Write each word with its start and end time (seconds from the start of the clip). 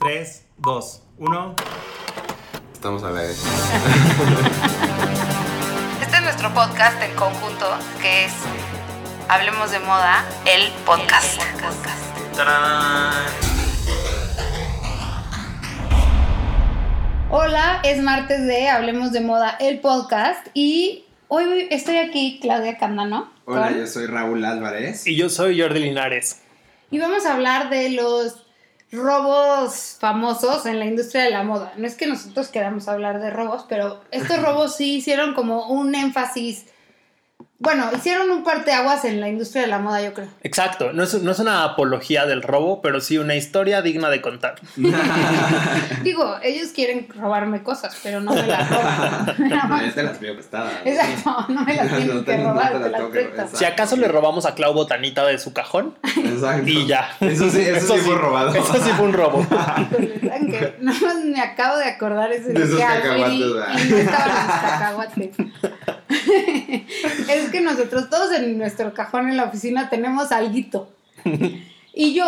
3, 0.00 0.44
2, 0.58 1.02
1. 1.18 1.54
Estamos 2.72 3.02
a 3.02 3.10
la 3.10 3.20
vez. 3.22 3.44
Este 6.00 6.16
es 6.16 6.22
nuestro 6.22 6.52
podcast 6.54 7.02
en 7.02 7.14
conjunto, 7.16 7.66
que 8.00 8.24
es 8.24 8.32
Hablemos 9.28 9.70
de 9.70 9.78
Moda, 9.80 10.24
el 10.46 10.70
podcast. 10.86 11.40
Hola, 17.30 17.80
es 17.84 18.02
martes 18.02 18.46
de 18.46 18.68
Hablemos 18.68 19.12
de 19.12 19.20
Moda, 19.20 19.56
el 19.60 19.80
podcast. 19.80 20.46
Y 20.54 21.04
hoy 21.28 21.68
estoy 21.70 21.98
aquí, 21.98 22.38
Claudia 22.40 22.76
Candano. 22.78 23.30
Hola, 23.44 23.68
con- 23.68 23.78
yo 23.78 23.86
soy 23.86 24.06
Raúl 24.06 24.44
Álvarez. 24.44 25.06
Y 25.06 25.16
yo 25.16 25.28
soy 25.28 25.60
Jordi 25.60 25.80
Linares. 25.80 26.40
Y 26.90 26.98
vamos 26.98 27.24
a 27.26 27.34
hablar 27.34 27.70
de 27.70 27.90
los 27.90 28.46
robos 28.92 29.96
famosos 30.00 30.66
en 30.66 30.78
la 30.78 30.86
industria 30.86 31.24
de 31.24 31.30
la 31.30 31.42
moda. 31.42 31.72
No 31.76 31.86
es 31.86 31.94
que 31.94 32.06
nosotros 32.06 32.48
queramos 32.48 32.88
hablar 32.88 33.20
de 33.20 33.30
robos, 33.30 33.66
pero 33.68 34.00
estos 34.10 34.42
robos 34.42 34.76
sí 34.76 34.96
hicieron 34.96 35.34
como 35.34 35.68
un 35.68 35.94
énfasis. 35.94 36.66
Bueno, 37.62 37.90
hicieron 37.94 38.30
un 38.30 38.42
parteaguas 38.42 39.04
en 39.04 39.20
la 39.20 39.28
industria 39.28 39.60
de 39.60 39.68
la 39.68 39.78
moda, 39.78 40.00
yo 40.00 40.14
creo. 40.14 40.28
Exacto, 40.42 40.94
no 40.94 41.02
es, 41.02 41.22
no 41.22 41.30
es 41.30 41.38
una 41.40 41.62
apología 41.64 42.24
del 42.24 42.42
robo, 42.42 42.80
pero 42.80 43.02
sí 43.02 43.18
una 43.18 43.34
historia 43.36 43.82
digna 43.82 44.08
de 44.08 44.22
contar. 44.22 44.54
Digo, 46.02 46.36
ellos 46.42 46.68
quieren 46.74 47.06
robarme 47.14 47.62
cosas, 47.62 47.98
pero 48.02 48.20
no 48.20 48.32
me 48.32 48.46
las 48.46 48.68
roban. 48.70 49.34
Nada 49.50 49.62
No, 49.64 49.68
más. 49.68 49.94
te 49.94 50.02
las 50.02 50.16
pido 50.18 50.34
prestadas. 50.34 50.72
Exacto, 50.86 51.46
no 51.52 51.64
me 51.64 51.74
las 51.74 51.88
tienen 51.96 52.08
No 52.16 52.24
que 52.24 52.32
te- 52.32 52.38
no 52.38 52.50
robar, 52.52 52.72
te 52.72 52.78
te 52.78 52.90
las 52.90 53.00
exacto. 53.14 53.56
Si 53.58 53.64
acaso 53.66 53.96
le 53.96 54.08
robamos 54.08 54.46
a 54.46 54.54
Clau 54.54 54.72
Botanita 54.72 55.26
de 55.26 55.38
su 55.38 55.52
cajón 55.52 55.94
Exacto. 56.16 56.66
y 56.68 56.86
ya. 56.86 57.10
Eso 57.20 57.50
sí, 57.50 57.60
eso, 57.60 57.94
sí 57.94 58.00
fue 58.00 58.14
robado. 58.16 58.54
Eso 58.54 58.74
sí 58.82 58.90
fue 58.96 59.04
un 59.06 59.12
robo. 59.12 59.40
Híjole, 59.42 60.74
más 60.80 61.00
me 61.24 61.40
acabo 61.40 61.76
de 61.76 61.84
acordar 61.84 62.32
ese 62.32 62.52
De 62.54 62.62
esos 62.64 62.76
día 62.76 63.02
que 63.02 63.08
cacahuates, 63.08 63.84
y 63.86 63.90
no 63.90 63.96
estaban 63.98 64.28
los 64.46 64.56
cacahuates. 64.56 65.30
es 67.28 67.50
que 67.50 67.60
nosotros 67.60 68.10
todos 68.10 68.32
en 68.32 68.58
nuestro 68.58 68.92
cajón 68.92 69.28
en 69.28 69.36
la 69.36 69.44
oficina 69.44 69.88
tenemos 69.88 70.32
alguito. 70.32 70.90
Y 71.92 72.14
yo, 72.14 72.24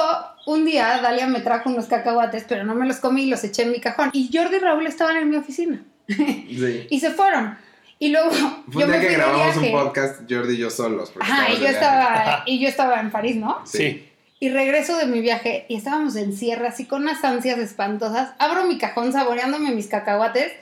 un 0.47 0.65
día, 0.65 1.01
Dalia 1.01 1.29
me 1.29 1.41
trajo 1.41 1.71
unos 1.71 1.87
cacahuates, 1.87 2.45
pero 2.49 2.65
no 2.65 2.75
me 2.75 2.85
los 2.85 2.97
comí 2.97 3.23
y 3.23 3.27
los 3.27 3.45
eché 3.45 3.63
en 3.63 3.71
mi 3.71 3.81
cajón. 3.81 4.11
Y 4.13 4.29
Jordi 4.33 4.57
y 4.57 4.59
Raúl 4.59 4.87
estaban 4.87 5.17
en 5.17 5.31
mi 5.31 5.37
oficina. 5.37 5.83
Sí. 6.09 6.87
Y 6.91 7.01
se 7.01 7.11
fueron. 7.11 7.57
Y 7.99 8.09
luego 8.09 8.31
Fue 8.31 8.83
yo 8.83 8.87
un 8.87 8.91
me 8.91 8.99
día 8.99 9.01
que 9.01 9.15
fui 9.15 9.17
grabamos 9.17 9.57
un 9.57 9.71
podcast, 9.71 10.21
Jordi 10.29 10.55
y 10.55 10.59
yo 10.59 10.69
solos. 10.69 11.13
Ajá, 11.21 11.53
y 11.53 11.61
yo, 11.61 11.69
estaba, 11.69 12.43
y 12.45 12.59
yo 12.59 12.69
estaba 12.69 13.01
en 13.01 13.13
París, 13.13 13.37
¿no? 13.37 13.63
Sí. 13.65 14.09
Y 14.41 14.51
regreso 14.51 14.97
de 14.97 15.07
mi 15.07 15.21
viaje 15.21 15.67
y 15.69 15.77
estábamos 15.77 16.17
en 16.17 16.37
cierre, 16.37 16.67
así 16.67 16.85
con 16.85 17.03
unas 17.03 17.23
ansias 17.23 17.59
espantosas. 17.59 18.33
Abro 18.41 18.65
mi 18.65 18.77
cajón 18.77 19.13
saboreándome 19.13 19.71
mis 19.71 19.87
cacahuates 19.87 20.53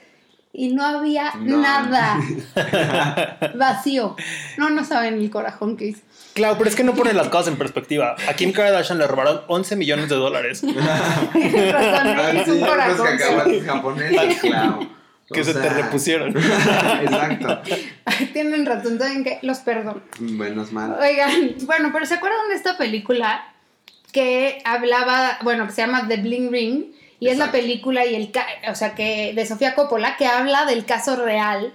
y 0.53 0.73
no 0.73 0.85
había 0.85 1.33
No. 1.39 1.57
nada. 1.57 2.19
Vacío. 3.55 4.15
No, 4.57 4.69
no 4.69 4.83
saben 4.85 5.15
el 5.15 5.29
corajón 5.29 5.77
que 5.77 5.85
hice. 5.87 6.01
Claro, 6.33 6.57
pero 6.57 6.69
es 6.69 6.75
que 6.75 6.83
no 6.83 6.93
ponen 6.93 7.17
las 7.17 7.27
cosas 7.27 7.49
en 7.49 7.57
perspectiva. 7.57 8.15
A 8.29 8.33
Kim 8.33 8.51
Kardashian 8.53 8.97
le 8.97 9.07
robaron 9.07 9.41
11 9.47 9.75
millones 9.75 10.09
de 10.09 10.15
dólares. 10.15 10.61
Que 15.33 15.41
O 15.41 15.43
se 15.45 15.53
te 15.53 15.69
repusieron. 15.69 16.35
Exacto. 16.35 17.61
Tienen 18.33 18.65
razón, 18.65 18.99
¿saben 18.99 19.23
qué? 19.23 19.39
Los 19.43 19.59
perdono. 19.59 20.01
Menos 20.19 20.73
mal. 20.73 20.97
Oigan, 20.99 21.55
bueno, 21.61 21.89
pero 21.93 22.05
¿se 22.05 22.15
acuerdan 22.15 22.49
de 22.49 22.55
esta 22.55 22.77
película 22.77 23.45
que 24.11 24.61
hablaba, 24.65 25.37
bueno, 25.43 25.67
que 25.67 25.71
se 25.71 25.81
llama 25.83 26.05
The 26.07 26.17
Bling 26.17 26.51
Ring? 26.51 26.83
Y 27.21 27.29
es 27.29 27.37
la 27.37 27.51
película 27.51 28.05
y 28.05 28.15
el, 28.15 28.31
ca- 28.31 28.47
o 28.69 28.75
sea, 28.75 28.95
que 28.95 29.33
de 29.33 29.45
Sofía 29.45 29.75
Coppola, 29.75 30.17
que 30.17 30.25
habla 30.25 30.65
del 30.65 30.85
caso 30.85 31.15
real 31.15 31.73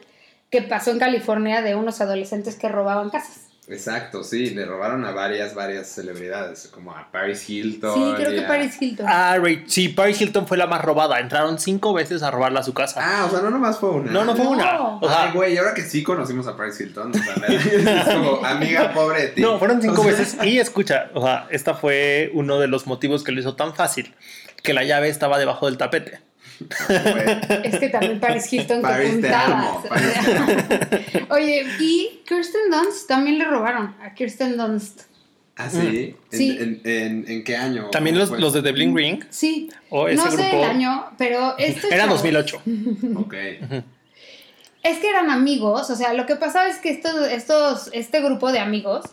que 0.51 0.61
pasó 0.61 0.91
en 0.91 0.99
California 0.99 1.63
de 1.63 1.75
unos 1.77 2.01
adolescentes 2.01 2.57
que 2.57 2.69
robaban 2.69 3.11
casas. 3.11 3.46
Exacto, 3.69 4.23
sí, 4.23 4.51
le 4.51 4.65
robaron 4.65 5.05
a 5.05 5.11
varias, 5.11 5.53
varias 5.55 5.89
celebridades, 5.89 6.69
como 6.73 6.93
a 6.93 7.11
Paris 7.11 7.51
Hilton. 7.51 7.95
Sí, 7.95 8.13
creo 8.17 8.31
que 8.31 8.45
a- 8.45 8.47
Paris 8.49 8.81
Hilton. 8.81 9.07
Ah, 9.09 9.37
Ray- 9.43 9.65
sí, 9.67 9.89
Paris 9.89 10.21
Hilton 10.21 10.47
fue 10.47 10.57
la 10.57 10.67
más 10.69 10.83
robada. 10.83 11.19
Entraron 11.19 11.59
cinco 11.59 11.93
veces 11.93 12.23
a 12.23 12.31
robarla 12.31 12.61
a 12.61 12.63
su 12.63 12.73
casa. 12.75 13.01
Ah, 13.03 13.25
o 13.27 13.31
sea, 13.31 13.41
no 13.41 13.51
nomás 13.51 13.79
fue 13.79 13.91
una. 13.91 14.13
No, 14.13 14.25
no 14.25 14.37
fue 14.37 14.45
No. 14.45 14.51
una. 14.53 14.79
O 14.99 15.09
sea, 15.09 15.25
Ay, 15.25 15.31
güey, 15.35 15.55
y 15.55 15.59
ahora 15.59 15.75
que 15.75 15.83
sí 15.83 16.05
conocimos 16.05 16.47
a 16.47 16.57
Paris 16.57 16.81
Hilton, 16.81 17.11
o 17.11 17.15
sea, 17.15 17.35
es 17.49 18.05
como, 18.15 18.45
amiga, 18.47 18.93
pobre 18.93 19.23
de 19.23 19.29
ti. 19.29 19.41
No, 19.43 19.59
fueron 19.59 19.83
cinco 19.83 20.01
O 20.01 20.05
sea, 20.05 20.13
veces. 20.13 20.37
Y 20.45 20.59
escucha, 20.61 21.11
o 21.15 21.23
sea, 21.23 21.49
esta 21.51 21.75
fue 21.75 22.31
uno 22.35 22.61
de 22.61 22.69
los 22.69 22.87
motivos 22.87 23.25
que 23.25 23.33
lo 23.33 23.41
hizo 23.41 23.57
tan 23.57 23.75
fácil, 23.75 24.15
que 24.63 24.75
la 24.75 24.85
llave 24.85 25.09
estaba 25.09 25.39
debajo 25.39 25.67
del 25.67 25.77
tapete. 25.77 26.21
Es 27.65 27.79
que 27.79 27.89
también 27.89 28.21
Paris 28.21 28.53
Hilton 28.53 28.79
que 28.79 28.83
Paris, 28.83 29.09
te 29.09 29.15
puntadas. 29.15 29.49
amo, 29.51 29.85
Paris, 29.89 30.13
te 30.25 31.19
amo. 31.19 31.27
Oye, 31.31 31.67
y 31.81 32.23
Kirsten 32.27 32.71
Dunst 32.71 33.09
también 33.09 33.39
le 33.39 33.45
robaron 33.45 33.95
a 34.03 34.15
Kirsten 34.15 34.57
Dunst. 34.57 35.03
¿Ah, 35.59 35.71
sí? 35.71 35.79
¿En, 36.31 36.39
Sí. 36.39 36.59
En, 36.61 36.81
en, 36.85 37.25
en 37.31 37.45
qué 37.45 37.57
año? 37.57 37.89
También 37.91 38.19
los, 38.19 38.31
los 38.31 38.53
de 38.53 38.63
The 38.63 38.73
Bling 38.73 38.95
Ring. 38.97 39.25
Sí. 39.31 39.71
O 39.91 40.07
ese 40.09 40.17
no 40.23 40.31
sé 40.31 40.37
grupo. 40.43 40.65
el 40.65 40.71
año, 40.71 41.07
pero 41.17 41.57
este 41.59 41.87
Era 41.95 42.05
chavo- 42.05 42.11
2008. 42.11 42.63
Ok. 43.17 43.35
Es 44.83 44.99
que 44.99 45.09
eran 45.09 45.31
amigos, 45.31 45.91
o 45.91 45.97
sea, 45.97 46.13
lo 46.13 46.27
que 46.27 46.37
pasaba 46.37 46.69
es 46.69 46.77
que 46.77 46.91
estos, 46.91 47.27
estos, 47.29 47.91
este 47.93 48.21
grupo 48.21 48.53
de 48.53 48.61
amigos 48.61 49.05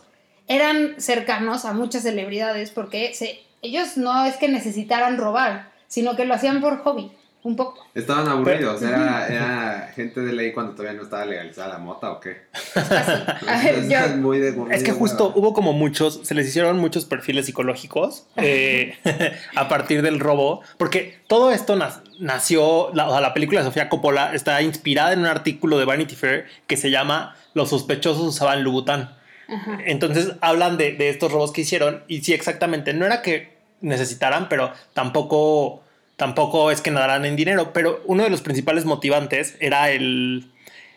eran 0.46 0.94
cercanos 1.00 1.64
a 1.64 1.72
muchas 1.72 2.02
celebridades 2.04 2.70
porque 2.70 3.12
se, 3.14 3.40
ellos 3.60 3.96
no 3.96 4.24
es 4.24 4.36
que 4.36 4.46
necesitaran 4.48 5.16
robar, 5.18 5.72
sino 5.88 6.14
que 6.14 6.26
lo 6.26 6.34
hacían 6.34 6.60
por 6.60 6.78
hobby, 6.84 7.10
un 7.44 7.54
poco. 7.56 7.86
Estaban 7.94 8.26
aburridos, 8.26 8.82
era, 8.82 9.28
era 9.28 9.92
gente 9.94 10.20
de 10.22 10.32
ley 10.32 10.52
cuando 10.52 10.72
todavía 10.72 10.96
no 10.96 11.04
estaba 11.04 11.24
legalizada 11.26 11.68
la 11.68 11.78
mota 11.78 12.10
o 12.10 12.18
qué. 12.20 12.38
A 12.74 13.62
ver, 13.62 13.88
yo- 13.88 13.98
Es 13.98 14.16
muy 14.16 14.38
de 14.40 14.54
Es 14.70 14.82
que 14.82 14.92
justo 14.92 15.26
hueva. 15.28 15.38
hubo 15.38 15.54
como 15.54 15.72
muchos, 15.72 16.20
se 16.24 16.34
les 16.34 16.48
hicieron 16.48 16.78
muchos 16.78 17.04
perfiles 17.04 17.46
psicológicos 17.46 18.26
eh, 18.36 18.96
a 19.56 19.68
partir 19.68 20.02
del 20.02 20.18
robo, 20.20 20.62
porque 20.78 21.18
todo 21.28 21.52
esto 21.52 21.76
nació, 22.18 22.90
la, 22.94 23.08
o 23.08 23.12
sea, 23.12 23.20
la 23.20 23.34
película 23.34 23.60
de 23.60 23.66
Sofía 23.66 23.88
Coppola 23.88 24.34
está 24.34 24.60
inspirada 24.62 25.12
en 25.12 25.20
un 25.20 25.26
artículo 25.26 25.78
de 25.78 25.84
Vanity 25.84 26.16
Fair 26.16 26.46
que 26.66 26.76
se 26.76 26.90
llama 26.90 27.36
Los 27.54 27.70
sospechosos 27.70 28.22
usaban 28.26 28.64
Louboutin. 28.64 29.08
Ajá. 29.46 29.78
Entonces 29.84 30.32
hablan 30.40 30.78
de, 30.78 30.92
de 30.92 31.10
estos 31.10 31.30
robos 31.30 31.52
que 31.52 31.60
hicieron 31.60 32.02
y 32.08 32.22
sí, 32.22 32.32
exactamente, 32.32 32.94
no 32.94 33.04
era 33.04 33.20
que 33.20 33.52
necesitaran, 33.82 34.48
pero 34.48 34.72
tampoco, 34.94 35.83
tampoco 36.24 36.70
es 36.70 36.80
que 36.80 36.90
nadaran 36.90 37.26
en 37.26 37.36
dinero, 37.36 37.74
pero 37.74 38.02
uno 38.06 38.24
de 38.24 38.30
los 38.30 38.40
principales 38.40 38.86
motivantes 38.86 39.56
era 39.60 39.90
el, 39.90 40.50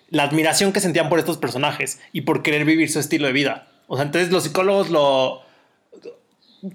la 0.10 0.24
admiración 0.24 0.72
que 0.72 0.80
sentían 0.80 1.10
por 1.10 1.20
estos 1.20 1.38
personajes 1.38 2.00
y 2.14 2.22
por 2.22 2.44
querer 2.44 2.64
vivir 2.64 2.90
su 2.90 3.00
estilo 3.00 3.28
de 3.28 3.34
vida. 3.34 3.68
O 3.88 3.98
sea, 3.98 4.06
entonces 4.06 4.32
los 4.32 4.46
psicólogos 4.46 4.90
lo 4.90 5.42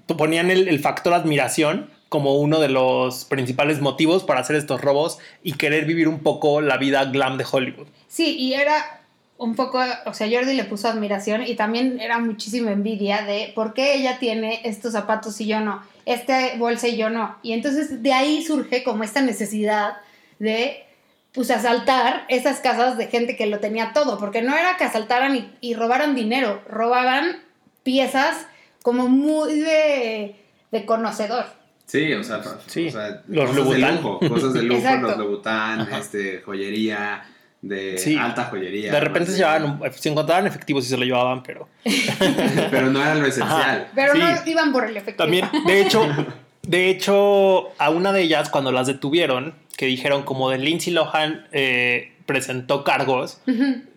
ponían 0.05 0.51
el, 0.51 0.67
el 0.67 0.79
factor 0.79 1.15
admiración 1.15 1.89
como 2.09 2.35
uno 2.35 2.59
de 2.59 2.69
los 2.69 3.25
principales 3.25 3.81
motivos 3.81 4.23
para 4.23 4.41
hacer 4.41 4.55
estos 4.55 4.81
robos 4.81 5.17
y 5.41 5.53
querer 5.53 5.85
vivir 5.85 6.07
un 6.07 6.19
poco 6.19 6.61
la 6.61 6.77
vida 6.77 7.05
glam 7.05 7.39
de 7.39 7.45
Hollywood. 7.51 7.87
Sí, 8.07 8.37
y 8.37 8.53
era 8.53 9.02
un 9.37 9.55
poco, 9.55 9.81
o 10.05 10.13
sea, 10.13 10.27
Jordi 10.29 10.53
le 10.53 10.63
puso 10.63 10.87
admiración 10.87 11.43
y 11.45 11.55
también 11.55 11.99
era 11.99 12.19
muchísima 12.19 12.71
envidia 12.71 13.23
de 13.23 13.51
por 13.55 13.73
qué 13.73 13.95
ella 13.95 14.19
tiene 14.19 14.61
estos 14.63 14.93
zapatos 14.93 15.39
y 15.41 15.47
yo 15.47 15.59
no, 15.59 15.81
este 16.05 16.55
bolsa 16.57 16.87
y 16.87 16.97
yo 16.97 17.09
no. 17.09 17.37
Y 17.41 17.53
entonces 17.53 18.01
de 18.01 18.13
ahí 18.13 18.43
surge 18.43 18.83
como 18.83 19.03
esta 19.03 19.21
necesidad 19.21 19.97
de, 20.39 20.85
pues, 21.33 21.51
asaltar 21.51 22.25
esas 22.29 22.59
casas 22.59 22.97
de 22.97 23.07
gente 23.07 23.35
que 23.35 23.47
lo 23.47 23.59
tenía 23.59 23.91
todo, 23.93 24.17
porque 24.17 24.41
no 24.41 24.55
era 24.55 24.77
que 24.77 24.83
asaltaran 24.83 25.35
y, 25.35 25.51
y 25.61 25.73
robaran 25.73 26.15
dinero, 26.15 26.61
robaban 26.69 27.43
piezas 27.83 28.45
como 28.81 29.07
muy 29.07 29.59
de, 29.59 30.35
de 30.71 30.85
conocedor. 30.85 31.45
Sí, 31.85 32.13
o 32.13 32.23
sea, 32.23 32.41
Sí, 32.67 32.87
o 32.87 32.91
sea, 32.91 33.23
los 33.27 33.49
cosas 33.49 33.69
de 33.69 33.79
lujo, 33.79 34.19
cosas 34.19 34.53
de 34.53 34.63
lujo, 34.63 34.95
los 35.01 35.17
Louboutin, 35.17 35.93
este, 35.93 36.41
joyería, 36.41 37.23
de 37.63 37.97
Sí. 37.97 38.15
alta 38.17 38.43
joyería. 38.45 38.91
De 38.91 38.99
repente 38.99 39.31
se 39.31 39.37
llevaban, 39.37 39.79
se 39.95 40.09
encontraban 40.09 40.45
efectivos 40.45 40.85
y 40.85 40.89
se 40.89 40.97
lo 40.97 41.05
llevaban, 41.05 41.41
pero 41.41 41.67
Pero 42.69 42.91
no 42.91 43.01
era 43.01 43.15
lo 43.15 43.25
esencial. 43.25 43.87
Pero 43.95 44.13
Sí. 44.13 44.19
no 44.19 44.27
iban 44.45 44.71
por 44.71 44.85
el 44.85 44.95
efectivo. 44.97 45.17
También, 45.17 45.49
de 45.65 45.81
hecho, 45.81 46.05
de 46.61 46.89
hecho, 46.89 47.69
a 47.79 47.89
una 47.89 48.11
de 48.13 48.21
ellas, 48.21 48.49
cuando 48.49 48.71
las 48.71 48.87
detuvieron, 48.87 49.55
que 49.77 49.85
dijeron 49.87 50.23
como 50.23 50.49
de 50.51 50.59
Lindsay 50.59 50.93
Lohan 50.93 51.47
eh, 51.51 52.13
presentó 52.25 52.83
cargos, 52.83 53.41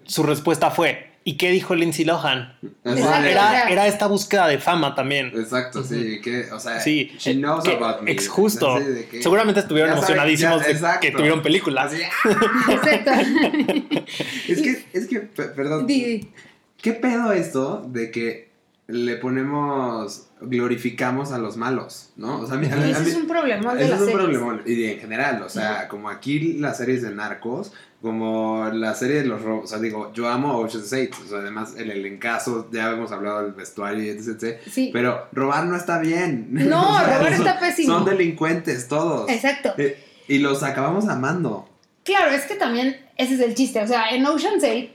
su 0.04 0.22
respuesta 0.22 0.70
fue, 0.70 1.10
¿y 1.28 1.36
qué 1.36 1.50
dijo 1.50 1.74
Lindsay 1.74 2.04
Lohan? 2.04 2.56
Exacto. 2.84 3.26
Era, 3.26 3.68
era 3.68 3.86
esta 3.88 4.06
búsqueda 4.06 4.46
de 4.46 4.58
fama 4.58 4.94
también. 4.94 5.32
Exacto, 5.34 5.82
sí, 5.82 6.20
que, 6.22 6.50
o 6.52 6.60
sea, 6.60 6.78
Sí, 6.80 7.10
she 7.18 7.34
knows 7.34 7.64
que- 7.64 7.72
about 7.72 8.00
me. 8.00 8.12
ex 8.12 8.28
justo. 8.28 8.76
Que- 9.10 9.20
Seguramente 9.22 9.58
estuvieron 9.60 9.90
sabe- 9.90 9.98
emocionadísimos 10.00 10.62
ya, 10.80 10.92
de 10.94 11.00
que 11.00 11.10
tuvieron 11.10 11.42
película. 11.42 11.82
Así, 11.82 11.98
¡ah! 12.02 12.70
Exacto. 12.72 13.10
es 14.48 14.62
que, 14.62 14.84
es 14.92 15.06
que, 15.08 15.20
pe- 15.20 15.48
perdón. 15.48 15.86
¿qué 15.88 16.92
pedo 16.92 17.32
esto 17.32 17.84
de 17.88 18.12
que 18.12 18.46
le 18.86 19.16
ponemos 19.16 20.28
glorificamos 20.40 21.32
a 21.32 21.38
los 21.38 21.56
malos, 21.56 22.10
¿no? 22.16 22.40
O 22.42 22.46
sea, 22.46 22.60
ese 22.60 23.10
es 23.10 23.16
un 23.16 23.26
problemón 23.26 23.76
de 23.76 23.84
Ese 23.84 23.94
es 23.94 24.00
un 24.02 24.12
problemón. 24.12 24.62
Y 24.64 24.84
en 24.84 25.00
general, 25.00 25.42
o 25.42 25.48
sea, 25.48 25.88
como 25.88 26.08
aquí 26.08 26.52
las 26.58 26.76
series 26.76 27.02
de 27.02 27.12
narcos, 27.14 27.72
como 28.06 28.68
la 28.72 28.94
serie 28.94 29.16
de 29.16 29.24
los 29.24 29.42
robos, 29.42 29.64
o 29.64 29.66
sea, 29.66 29.78
digo, 29.78 30.12
yo 30.14 30.28
amo 30.28 30.56
Ocean's 30.58 30.92
8, 30.92 31.10
o 31.24 31.28
sea, 31.28 31.38
además 31.38 31.74
el 31.76 31.90
elencazo, 31.90 32.68
ya 32.70 32.90
hemos 32.92 33.10
hablado 33.10 33.42
del 33.42 33.52
vestuario 33.52 34.04
y 34.04 34.08
etc, 34.10 34.28
etc, 34.42 34.60
Sí. 34.70 34.90
pero 34.92 35.26
robar 35.32 35.66
no 35.66 35.76
está 35.76 35.98
bien. 35.98 36.46
No, 36.50 36.80
O 36.92 36.98
sea, 36.98 37.18
robar 37.18 37.36
son- 37.36 37.46
está 37.48 37.58
pésimo. 37.58 37.94
Son 37.94 38.04
delincuentes 38.04 38.86
todos. 38.86 39.28
Exacto. 39.28 39.74
Eh, 39.78 40.00
Y 40.28 40.38
los 40.38 40.62
acabamos 40.62 41.08
amando. 41.08 41.68
Claro, 42.04 42.30
es 42.30 42.44
que 42.44 42.54
también 42.54 42.96
ese 43.16 43.34
es 43.34 43.40
el 43.40 43.54
chiste. 43.56 43.80
O 43.82 43.86
sea, 43.88 44.10
en 44.10 44.24
Ocean's 44.24 44.62
8 44.62 44.90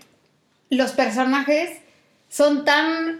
los 0.69 0.92
personajes 0.94 1.69
son 2.30 2.63
tan 2.63 3.19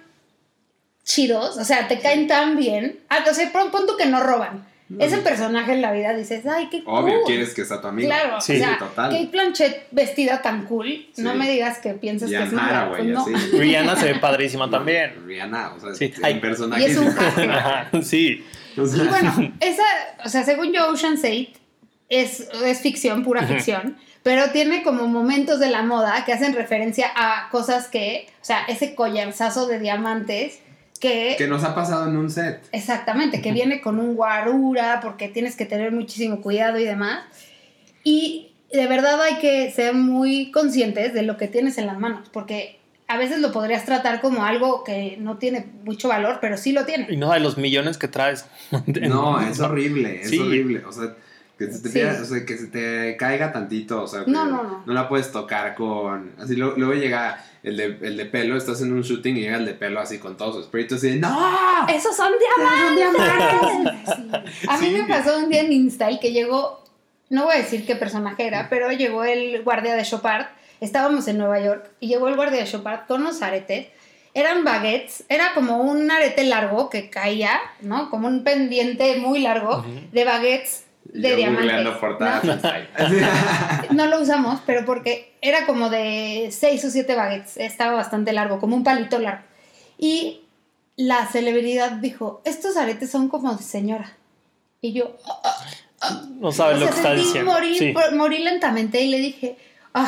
chidos, 1.04 1.58
o 1.58 1.64
sea, 1.66 1.88
te 1.88 2.00
caen 2.00 2.28
tan 2.28 2.56
bien. 2.56 3.00
Ah, 3.10 3.26
o 3.30 3.34
sea, 3.34 3.52
pon, 3.52 3.72
pon 3.72 3.86
tú 3.86 3.98
que 3.98 4.06
no 4.06 4.22
roban. 4.24 4.66
Ese 5.00 5.18
personaje 5.18 5.74
en 5.74 5.82
la 5.82 5.92
vida 5.92 6.14
dices, 6.14 6.46
ay, 6.46 6.68
qué 6.70 6.84
cool. 6.84 7.04
Obvio, 7.04 7.24
quieres 7.26 7.54
que 7.54 7.66
sea 7.66 7.80
tu 7.82 7.88
amigo. 7.88 8.10
Claro, 8.10 8.42
Sí, 8.42 8.56
o 8.56 8.60
sea, 8.60 8.78
total. 8.78 9.12
Kate 9.12 9.28
Blanchett 9.32 9.88
vestida 9.92 10.42
tan 10.42 10.66
cool, 10.66 11.08
no 11.18 11.34
me 11.36 11.50
digas 11.50 11.80
que 11.80 11.94
piensas 11.94 12.30
que 12.30 12.42
es 12.44 12.52
mala. 12.52 12.90
pues 12.90 13.06
no. 13.06 13.26
Rihanna 13.54 13.96
se 13.96 14.14
ve 14.14 14.20
padrísima 14.20 14.70
también. 14.70 15.26
Rihanna, 15.26 15.74
o 15.76 15.80
sea, 15.80 15.94
Sí, 15.96 16.12
hay- 16.24 16.40
personaje. 16.40 16.82
Y 16.82 16.86
es 16.86 16.98
un. 16.98 17.08
Ajá, 17.50 17.90
sí. 18.04 18.46
O 18.78 18.86
sea, 18.88 19.04
Y 19.04 19.08
bueno, 19.08 19.54
esa, 19.60 19.84
o 20.26 20.30
sea, 20.30 20.44
según 20.44 20.72
yo, 20.74 20.90
Ocean's 20.90 21.22
8 21.24 21.60
es, 22.10 22.48
es 22.64 22.82
ficción, 22.82 23.24
pura 23.24 23.44
ficción, 23.48 23.98
pero 24.24 24.50
tiene 24.52 24.84
como 24.84 25.08
momentos 25.08 25.60
de 25.60 25.70
la 25.70 25.82
moda 25.84 26.24
que 26.26 26.34
hacen 26.34 26.54
referencia 26.54 27.08
a 27.16 27.50
cosas 27.50 27.88
que, 27.88 28.28
o 28.42 28.46
sea, 28.46 28.64
ese 28.68 28.96
collarzazo 28.96 29.68
de 29.68 29.80
diamantes 29.80 30.60
que, 31.02 31.36
que 31.38 31.48
nos 31.48 31.64
ha 31.66 31.76
pasado 31.76 32.08
en 32.08 32.16
un 32.16 32.30
set. 32.30 32.62
exactamente, 32.72 33.42
que 33.42 33.52
viene 33.52 33.82
con 33.82 34.00
un 34.00 34.16
guarura 34.16 35.00
porque 35.02 35.28
tienes 35.28 35.58
que 35.58 35.66
tener 35.66 35.92
muchísimo 35.92 36.40
cuidado 36.42 36.80
y 36.80 36.86
demás. 36.86 37.24
Y 38.04 38.52
de 38.72 38.88
verdad 38.88 39.22
hay 39.22 39.36
que 39.40 39.70
ser 39.72 39.94
muy 39.94 40.52
conscientes 40.52 41.14
de 41.14 41.24
lo 41.24 41.36
que 41.36 41.48
tienes 41.50 41.78
en 41.78 41.88
las 41.88 42.00
manos, 42.00 42.30
porque 42.32 42.80
a 43.08 43.18
veces 43.18 43.40
lo 43.40 43.52
podrías 43.52 43.84
tratar 43.84 44.22
como 44.22 44.46
algo 44.46 44.86
que 44.86 45.18
no 45.20 45.38
tiene 45.38 45.66
mucho 45.84 46.08
valor, 46.08 46.38
pero 46.40 46.56
sí 46.56 46.72
lo 46.72 46.86
tiene. 46.86 47.08
Y 47.10 47.18
no 47.18 47.32
de 47.34 47.42
los 47.42 47.58
millones 47.58 47.98
que 47.98 48.08
traes. 48.08 48.46
No, 48.88 49.42
es 49.42 49.60
horrible, 49.60 50.22
es 50.22 50.30
Sí. 50.30 50.40
horrible. 50.40 50.86
O 50.86 50.92
sea, 50.94 51.16
que 51.68 51.72
se 51.74 51.80
te, 51.82 51.90
Sí. 51.90 52.00
pida- 52.00 52.20
o 52.22 52.26
sea, 52.26 52.46
que 52.46 52.58
se 52.58 52.68
te 52.68 53.16
caiga 53.18 53.52
tantito, 53.52 54.04
o 54.04 54.08
sea, 54.08 54.22
No, 54.28 54.46
que 54.46 54.52
no, 54.52 54.84
no. 54.86 54.94
la 54.94 55.08
puedes 55.10 55.32
tocar 55.32 55.76
con... 55.76 56.34
Así 56.40 56.56
luego, 56.56 56.76
luego 56.78 56.94
llega 56.94 57.44
el 57.64 57.78
de, 57.78 57.86
el 58.02 58.18
de 58.18 58.26
pelo, 58.26 58.58
estás 58.58 58.82
en 58.82 58.92
un 58.92 59.02
shooting 59.04 59.38
y 59.38 59.42
llega 59.42 59.58
el 59.58 59.66
de 59.66 59.74
pelo 59.74 60.00
así 60.00 60.18
con 60.18 60.36
todo 60.38 60.54
su 60.54 60.60
espíritu 60.62 60.96
así 60.96 61.12
de, 61.12 61.16
¡No! 61.18 61.88
¡Esos 61.88 62.16
son 62.16 62.32
diamantes! 62.40 64.16
Sí. 64.16 64.68
A 64.68 64.78
mí 64.78 64.88
Sí. 64.88 64.92
me 64.94 65.04
pasó 65.04 65.38
un 65.38 65.50
día 65.50 65.62
en 65.62 65.72
Insta 65.72 66.10
que 66.20 66.32
llegó, 66.32 66.84
no 67.30 67.46
voy 67.46 67.56
a 67.56 67.58
decir 67.60 67.86
qué 67.86 67.96
personaje 67.96 68.48
era, 68.48 68.68
pero 68.70 68.92
llegó 68.92 69.24
el 69.24 69.64
guardia 69.64 69.96
de 69.96 70.04
Chopard. 70.04 70.48
Estábamos 70.80 71.28
en 71.28 71.38
Nueva 71.38 71.60
York 71.60 71.90
y 72.00 72.08
llegó 72.08 72.28
el 72.28 72.36
guardia 72.36 72.60
de 72.64 72.66
Chopard 72.70 73.06
con 73.08 73.22
unos 73.22 73.42
aretes. 73.42 73.88
Eran 74.34 74.64
baguettes, 74.64 75.26
era 75.28 75.54
como 75.54 75.82
un 75.84 76.10
arete 76.10 76.44
largo 76.46 76.90
que 76.90 77.10
caía, 77.10 77.60
¿no? 77.82 78.10
Como 78.10 78.28
un 78.30 78.44
pendiente 78.46 79.18
muy 79.18 79.40
largo 79.42 79.86
de 80.14 80.24
baguettes 80.24 80.86
Y 80.86 80.91
de 81.06 81.30
yo 81.32 81.36
diamantes. 81.36 81.88
portadas 81.98 82.44
¿no? 83.92 84.06
lo 84.08 84.22
usamos, 84.22 84.60
pero 84.66 84.86
porque 84.86 85.34
era 85.42 85.66
como 85.66 85.90
de 85.90 86.50
6 86.52 86.86
o 86.86 86.90
7 86.90 87.16
baguettes. 87.16 87.58
Estaba 87.58 87.94
bastante 87.94 88.34
largo, 88.34 88.60
como 88.60 88.76
un 88.76 88.84
palito 88.84 89.20
largo. 89.20 89.44
Y 89.98 90.42
la 90.96 91.26
celebridad 91.28 91.92
dijo, 91.94 92.42
estos 92.46 92.78
aretes 92.78 93.10
son 93.12 93.28
como 93.30 93.54
de 93.56 93.64
señora. 93.64 94.14
Y 94.82 94.94
yo, 94.94 95.16
No 96.40 96.52
sabes 96.52 96.78
o 96.78 96.80
lo 96.82 96.86
que 96.88 96.96
está 96.96 97.14
diciendo. 97.14 97.52
morir, 97.52 97.78
Sí. 97.78 97.92
por- 97.92 98.16
morí 98.16 98.40
lentamente 98.40 99.02
y 99.02 99.10
le 99.10 99.20
dije, 99.20 99.58
ay, 99.94 100.08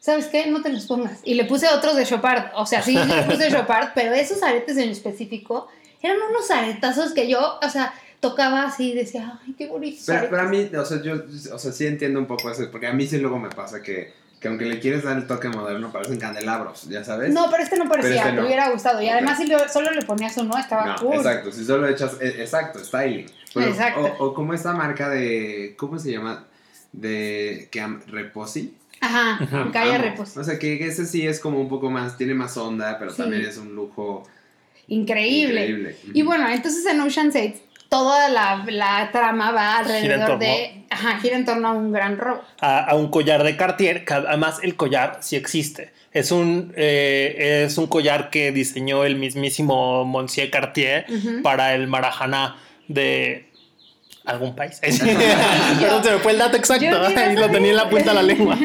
¿sabes 0.00 0.26
qué? 0.26 0.46
No 0.46 0.60
te 0.62 0.68
los 0.70 0.86
pongas. 0.86 1.20
Y 1.24 1.34
le 1.34 1.44
puse 1.44 1.68
otros 1.68 1.96
de 1.96 2.04
Chopard. 2.04 2.50
O 2.54 2.66
sea, 2.66 2.82
sí, 2.82 2.94
le 2.94 3.22
puse 3.22 3.48
Chopard, 3.50 3.90
pero 3.94 4.12
esos 4.14 4.42
aretes 4.42 4.76
en 4.76 4.90
específico 4.90 5.68
eran 6.02 6.18
unos 6.30 6.50
aretazos 6.50 7.12
que 7.12 7.28
yo, 7.28 7.58
o 7.62 7.68
sea, 7.70 7.94
tocaba 8.20 8.64
así 8.64 8.92
y 8.92 8.94
decía, 8.94 9.38
ay, 9.46 9.54
qué 9.56 9.66
bonitos 9.68 10.04
Pero, 10.06 10.18
aretes". 10.18 10.30
pero 10.36 10.48
a 10.48 10.50
mí, 10.50 10.70
o 10.76 10.84
sea, 10.84 11.02
yo, 11.02 11.14
o 11.54 11.58
sea, 11.58 11.72
sí 11.72 11.86
entiendo 11.86 12.18
un 12.20 12.26
poco 12.26 12.50
eso, 12.50 12.68
porque 12.70 12.86
a 12.86 12.92
mí 12.92 13.06
sí 13.06 13.18
luego 13.18 13.38
me 13.38 13.48
pasa 13.50 13.82
que, 13.82 14.12
que 14.40 14.48
aunque 14.48 14.64
le 14.66 14.78
quieres 14.80 15.02
dar 15.04 15.16
el 15.16 15.26
toque 15.26 15.48
moderno, 15.48 15.90
parecen 15.92 16.18
candelabros, 16.18 16.88
¿ya 16.88 17.02
sabes? 17.04 17.32
No, 17.32 17.50
pero 17.50 17.62
este 17.62 17.76
no 17.76 17.88
parecía, 17.88 18.16
este 18.22 18.32
no. 18.32 18.40
te 18.42 18.46
hubiera 18.46 18.70
gustado. 18.70 19.00
Y 19.02 19.08
además, 19.08 19.38
si 19.38 19.46
lo- 19.46 19.68
solo 19.68 19.90
le 19.92 20.02
ponías 20.02 20.36
uno, 20.36 20.56
estaba 20.58 20.86
No, 20.86 20.96
cool. 20.96 21.14
exacto, 21.16 21.50
si 21.52 21.64
solo 21.64 21.88
echas, 21.88 22.16
eh, 22.20 22.36
exacto, 22.38 22.78
styling. 22.84 23.26
Pero- 23.54 23.66
Exacto. 23.68 24.00
O, 24.18 24.26
o 24.26 24.34
como 24.34 24.52
esta 24.54 24.72
marca 24.72 25.08
de, 25.08 25.74
¿cómo 25.78 25.98
se 25.98 26.12
llama? 26.12 26.46
De, 26.92 27.68
que 27.70 27.86
Reposi. 28.06 28.74
Ajá, 29.00 29.38
Ujú. 29.44 29.72
Calla 29.72 29.96
Amo. 29.96 30.04
Repos. 30.04 30.36
O 30.36 30.42
sea, 30.44 30.58
que 30.58 30.86
ese 30.86 31.04
sí 31.06 31.26
es 31.26 31.38
como 31.40 31.60
un 31.60 31.68
poco 31.68 31.90
más, 31.90 32.16
tiene 32.16 32.34
más 32.34 32.56
onda, 32.56 32.98
pero 32.98 33.10
Sí. 33.12 33.18
también 33.18 33.44
es 33.44 33.56
un 33.58 33.74
lujo 33.74 34.26
Increíble. 34.88 35.62
increíble. 35.66 35.96
Y 36.14 36.22
bueno, 36.22 36.48
entonces 36.48 36.84
en 36.86 37.00
Ocean's 37.00 37.34
8 37.36 37.54
toda 37.88 38.28
la, 38.28 38.64
la 38.68 39.10
trama 39.12 39.52
va 39.52 39.78
alrededor 39.78 40.38
de. 40.38 40.84
Ajá, 40.90 41.18
gira 41.18 41.36
en 41.36 41.44
torno 41.44 41.68
a 41.68 41.72
un 41.72 41.92
gran 41.92 42.16
robo. 42.18 42.42
a, 42.60 42.84
a 42.84 42.94
un 42.94 43.08
collar 43.10 43.42
de 43.42 43.56
Cartier, 43.56 44.04
que 44.04 44.14
además 44.14 44.60
el 44.62 44.76
collar 44.76 45.18
sí 45.20 45.36
existe. 45.36 45.92
Es 46.16 46.30
un, 46.32 46.72
eh, 46.76 47.64
es 47.66 47.76
un 47.76 47.88
collar 47.88 48.30
que 48.30 48.50
diseñó 48.50 49.04
el 49.04 49.16
mismísimo 49.16 50.06
Monsieur 50.06 50.48
Cartier 50.48 51.04
para 51.42 51.74
el 51.74 51.88
Marajana 51.88 52.56
de 52.88 53.50
algún 54.24 54.56
país. 54.56 54.80
Perdón, 55.80 56.04
se 56.04 56.10
me 56.12 56.18
fue 56.18 56.32
el 56.32 56.38
dato 56.38 56.56
exacto. 56.56 56.86
Lo 57.34 57.50
tenía 57.50 57.70
en 57.70 57.76
la 57.76 57.90
punta 57.90 58.10
de 58.10 58.14
la 58.14 58.22
lengua. 58.22 58.58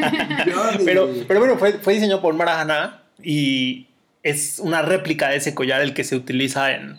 Pero, 0.82 1.10
pero 1.28 1.40
bueno, 1.40 1.58
fue, 1.58 1.74
fue 1.74 1.92
diseñado 1.92 2.22
por 2.22 2.32
Marajana 2.32 3.02
y 3.22 3.88
es 4.22 4.58
una 4.58 4.80
réplica 4.80 5.28
de 5.28 5.36
ese 5.36 5.54
collar 5.54 5.82
el 5.82 5.92
que 5.92 6.04
se 6.04 6.16
utiliza 6.16 6.72
en, 6.72 6.96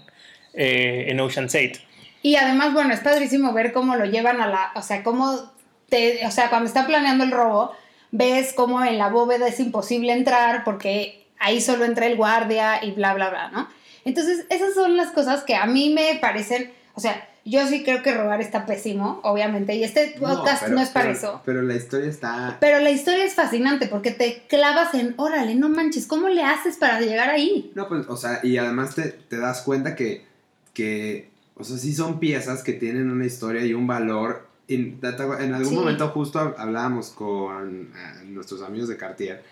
eh, 0.53 1.05
en 1.07 1.19
Ocean's 1.19 1.55
8. 1.55 1.81
Y 2.23 2.35
además, 2.37 2.73
bueno, 2.73 2.91
es 2.93 3.01
padrísimo 3.01 3.53
ver 3.53 3.71
cómo 3.73 3.95
lo 3.95 4.05
llevan 4.05 4.41
a 4.41 4.47
la. 4.47 4.71
O 4.75 4.81
sea, 4.81 5.03
cómo 5.03 5.51
te. 5.89 6.25
O 6.25 6.31
sea, 6.31 6.49
cuando 6.49 6.67
está 6.67 6.87
planeando 6.87 7.23
el 7.23 7.31
robo, 7.31 7.71
ves 8.11 8.53
cómo 8.53 8.83
en 8.83 8.97
la 8.97 9.09
bóveda 9.09 9.47
es 9.47 9.59
imposible 9.59 10.13
entrar 10.13 10.63
porque 10.63 11.27
ahí 11.39 11.61
solo 11.61 11.85
entra 11.85 12.07
el 12.07 12.15
guardia 12.15 12.83
y 12.83 12.91
bla, 12.91 13.13
bla, 13.13 13.29
bla, 13.29 13.49
¿no? 13.51 13.67
Entonces, 14.05 14.45
esas 14.49 14.73
son 14.73 14.97
las 14.97 15.11
cosas 15.11 15.43
que 15.43 15.55
a 15.55 15.65
mí 15.67 15.93
me 15.93 16.17
parecen. 16.19 16.71
O 16.95 16.99
sea, 16.99 17.27
yo 17.45 17.67
sí 17.67 17.83
creo 17.83 18.01
que 18.03 18.13
robar 18.13 18.39
está 18.39 18.65
pésimo, 18.65 19.19
obviamente, 19.23 19.75
y 19.75 19.83
este 19.83 20.15
podcast 20.17 20.63
no, 20.63 20.67
pero- 20.69 20.79
es 20.81 20.89
para 20.89 21.05
pero- 21.07 21.17
eso. 21.17 21.41
Pero 21.43 21.61
la 21.61 21.75
historia 21.75 22.09
está... 22.09 22.57
Pero 22.61 22.79
la 22.79 22.91
historia 22.91 23.25
es 23.25 23.33
fascinante 23.33 23.87
porque 23.87 24.11
te 24.11 24.43
clavas 24.47 24.93
en, 24.93 25.13
órale, 25.17 25.55
no 25.55 25.67
manches, 25.67 26.07
¿cómo 26.07 26.29
le 26.29 26.43
haces 26.43 26.77
para 26.77 27.01
llegar 27.01 27.29
ahí? 27.29 27.71
No, 27.75 27.89
pues, 27.89 28.05
o 28.07 28.15
sea, 28.15 28.39
y 28.43 28.57
además 28.57 28.95
te, 28.95 29.09
te 29.09 29.37
das 29.37 29.61
cuenta 29.63 29.95
que, 29.95 30.25
que, 30.73 31.32
o 31.55 31.63
sea, 31.63 31.77
sí 31.77 31.93
son 31.93 32.19
piezas 32.19 32.63
que 32.63 32.73
tienen 32.73 33.09
una 33.11 33.25
historia 33.25 33.65
y 33.65 33.73
un 33.73 33.87
valor. 33.87 34.47
En, 34.67 34.99
en 35.03 35.53
algún 35.53 35.69
Sí. 35.69 35.75
momento 35.75 36.07
justo 36.09 36.39
hab- 36.39 36.55
hablábamos 36.57 37.09
con 37.09 37.91
eh, 37.95 38.23
nuestros 38.25 38.61
amigos 38.61 38.87
de 38.89 38.97
Cartier. 38.97 39.43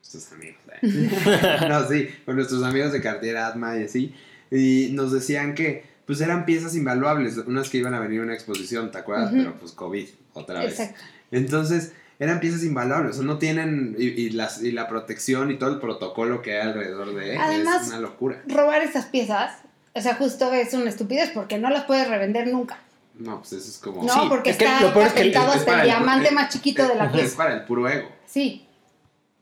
Nuestros 0.00 0.32
amigos, 0.32 0.60
eh. 0.82 1.66
no, 1.68 1.88
sí, 1.88 2.08
con 2.24 2.36
nuestros 2.36 2.62
amigos 2.62 2.92
de 2.92 3.00
Cartier, 3.00 3.36
Atma 3.38 3.78
y 3.78 3.84
así. 3.84 4.14
Y 4.50 4.90
nos 4.92 5.12
decían 5.12 5.54
que, 5.54 5.84
pues, 6.06 6.20
eran 6.20 6.44
piezas 6.44 6.74
invaluables. 6.76 7.36
Unas 7.38 7.68
que 7.70 7.78
iban 7.78 7.94
a 7.94 8.00
venir 8.00 8.20
a 8.20 8.24
una 8.24 8.34
exposición, 8.34 8.90
¿te 8.90 8.98
acuerdas? 8.98 9.30
Pero, 9.32 9.54
pues, 9.58 9.72
COVID, 9.72 10.08
otra 10.34 10.60
vez. 10.60 10.78
Exacto. 10.80 11.00
Entonces, 11.30 11.92
eran 12.18 12.40
piezas 12.40 12.62
invaluables, 12.64 13.12
o 13.12 13.18
sea, 13.18 13.24
no 13.26 13.38
tienen, 13.38 13.94
y, 13.98 14.08
y 14.08 14.30
las, 14.30 14.62
y 14.62 14.72
la 14.72 14.88
protección 14.88 15.50
y 15.50 15.56
todo 15.58 15.72
el 15.72 15.80
protocolo 15.80 16.42
que 16.42 16.52
hay 16.60 16.68
alrededor 16.68 17.14
de 17.14 17.38
Además- 17.38 17.82
es 17.82 17.88
una 17.88 18.00
locura. 18.00 18.42
Robar 18.46 18.82
esas 18.82 19.06
piezas, 19.06 19.54
o 19.94 20.00
sea, 20.00 20.14
justo 20.14 20.52
es 20.52 20.72
una 20.74 20.88
estupidez 20.90 21.30
porque 21.34 21.58
no 21.58 21.70
las 21.70 21.84
puedes 21.84 22.08
revender 22.08 22.46
nunca. 22.48 22.78
No, 23.18 23.38
pues 23.40 23.52
eso 23.52 23.68
es 23.68 23.78
como... 23.78 24.02
No, 24.02 24.12
Sí, 24.12 24.20
porque 24.28 24.50
es 24.50 24.56
que 24.56 24.64
está 24.64 24.80
lo 24.80 24.94
peor 24.94 25.06
es 25.08 25.12
que 25.12 25.28
es 25.30 25.36
hasta 25.36 25.74
el 25.74 25.80
el- 25.80 25.86
diamante 25.86 26.28
es- 26.28 26.32
más 26.32 26.48
chiquito 26.52 26.86
de 26.88 26.94
la 26.94 27.04
Es 27.06 27.10
pieza. 27.12 27.36
para 27.36 27.54
el 27.54 27.64
puro 27.64 27.88
ego. 27.88 28.08
Sí. 28.26 28.66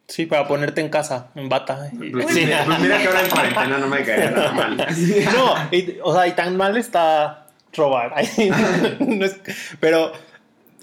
Sí, 0.09 0.25
para 0.27 0.49
ponerte 0.49 0.81
en 0.81 0.89
casa, 0.89 1.29
en 1.35 1.49
bata. 1.49 1.91
y- 1.93 2.11
Pues, 2.11 2.27
Sí. 2.35 2.45
mira, 2.47 2.65
pues 2.65 2.79
mira 2.81 2.99
que 2.99 3.07
ahora 3.07 3.21
en 3.23 3.31
cuarentena 3.31 3.79
no 3.79 3.87
me 3.87 4.03
caería 4.05 4.31
nada 4.31 4.53
mal. 4.53 4.77
No, 5.35 5.55
y- 5.71 5.99
o 6.03 6.15
sea, 6.15 6.27
y 6.27 6.33
tan 6.33 6.57
mal 6.57 6.77
está 6.77 7.47
robar. 7.75 8.13
Ay, 8.17 8.51
no 9.01 9.25
es- 9.27 9.37
pero 9.79 10.13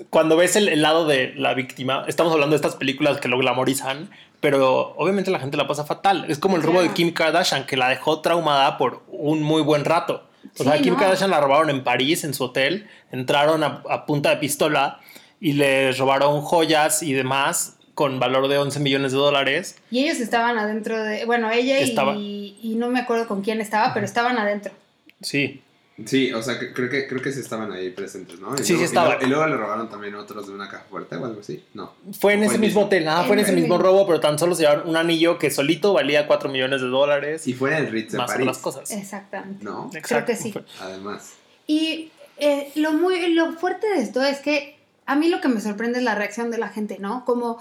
cuando 0.10 0.36
ves 0.38 0.56
el, 0.56 0.70
el 0.70 0.82
lado 0.82 1.06
de 1.06 1.34
la 1.36 1.54
víctima, 1.54 2.04
estamos 2.08 2.32
hablando 2.34 2.54
de 2.54 2.58
estas 2.58 2.76
películas 2.76 3.20
que 3.20 3.28
lo 3.28 3.38
glamorizan, 3.38 4.10
pero 4.42 4.94
obviamente 4.98 5.32
la 5.32 5.40
gente 5.40 5.58
la 5.58 5.68
pasa 5.68 5.86
fatal. 5.86 6.26
Es 6.30 6.38
como 6.40 6.56
el 6.58 6.64
robo 6.64 6.82
de. 6.82 6.90
Kim 6.94 7.12
Kardashian, 7.14 7.66
que 7.66 7.78
la 7.78 7.90
dejó 7.90 8.22
traumada 8.22 8.78
por 8.78 9.04
un 9.08 9.42
muy 9.44 9.62
buen 9.62 9.86
rato. 9.86 10.24
O 10.60 10.64
sea, 10.64 10.80
Kim 10.82 10.94
no. 10.94 11.00
Kardashian 11.00 11.30
la 11.32 11.42
robaron 11.42 11.70
en 11.70 11.84
París, 11.84 12.24
en 12.24 12.34
su 12.34 12.44
hotel, 12.46 12.88
entraron 13.12 13.64
a, 13.64 13.82
a 13.90 14.06
punta 14.06 14.30
de 14.30 14.38
pistola 14.38 15.00
y 15.40 15.54
le 15.54 15.92
robaron 15.94 16.42
joyas 16.42 17.02
y 17.04 17.14
demás 17.14 17.78
con 17.94 18.20
valor 18.20 18.48
de 18.50 18.58
11 18.58 18.80
millones 18.82 19.14
de 19.14 19.18
dólares. 19.18 19.78
Y 19.90 20.04
ellos 20.04 20.20
estaban 20.20 20.58
adentro 20.58 21.02
de. 21.02 21.26
Bueno, 21.26 21.50
ella 21.50 21.80
Estaba- 21.80 22.16
y, 22.16 22.58
y 22.62 22.76
no 22.76 22.90
me 22.90 23.00
acuerdo 23.00 23.28
con 23.28 23.42
quién 23.42 23.62
estaba, 23.62 23.94
pero 23.94 24.06
estaban 24.06 24.38
adentro. 24.38 24.74
Sí. 25.22 25.62
Sí, 26.06 26.34
o 26.34 26.42
sea, 26.44 26.60
que- 26.60 26.74
creo 26.74 26.90
que 26.90 27.08
creo 27.08 27.22
que 27.22 27.32
sí 27.32 27.40
estaban 27.40 27.72
ahí 27.72 27.90
presentes, 27.90 28.38
¿no? 28.40 28.54
Y 28.54 28.58
Sí, 28.58 28.64
sí 28.66 28.74
luego- 28.74 28.86
estaban. 28.86 29.10
luego- 29.12 29.26
Y 29.26 29.30
luego 29.30 29.48
le 29.48 29.56
robaron 29.56 29.90
también 29.90 30.16
otros 30.16 30.46
de 30.48 30.54
una 30.54 30.68
caja 30.68 30.84
fuerte 30.90 31.16
o 31.16 31.24
algo 31.26 31.40
así. 31.40 31.64
No. 31.74 31.94
Fue 32.20 32.34
en 32.34 32.40
Fue 32.40 32.48
ese 32.48 32.58
mismo 32.58 32.82
hotel, 32.82 33.08
ah, 33.08 33.24
fue 33.26 33.38
en 33.38 33.44
ese 33.44 33.54
mismo 33.54 33.78
robo, 33.78 34.06
pero 34.06 34.20
tan 34.20 34.38
solo 34.38 34.56
se 34.56 34.64
llevaron 34.64 34.90
un 34.90 34.98
anillo 34.98 35.38
que 35.40 35.50
solito 35.50 35.94
valía 35.94 36.28
4 36.28 36.50
millones 36.50 36.82
de 36.82 36.88
dólares. 36.88 37.48
Y 37.48 37.54
fue 37.54 37.72
en 37.78 37.86
el 37.86 37.92
Ritz 37.92 38.12
de 38.12 38.18
más 38.18 38.30
París. 38.32 38.44
otras 38.48 38.58
cosas. 38.58 38.92
Exactamente. 38.92 39.64
¿No? 39.64 39.90
Creo 40.02 40.26
que 40.26 40.36
sí. 40.36 40.54
Además. 40.82 41.34
Y 41.66 42.12
eh, 42.40 42.72
lo, 42.76 42.92
muy, 42.92 43.34
lo 43.34 43.54
fuerte 43.54 43.88
de 43.88 44.02
esto 44.02 44.22
es 44.22 44.40
que 44.40 44.76
a 45.06 45.16
mí 45.16 45.30
lo 45.30 45.40
que 45.40 45.48
me 45.48 45.62
sorprende 45.62 46.00
es 46.00 46.04
la 46.04 46.16
reacción 46.16 46.52
de 46.52 46.58
la 46.58 46.68
gente, 46.68 46.98
¿no? 47.00 47.24
Como 47.24 47.58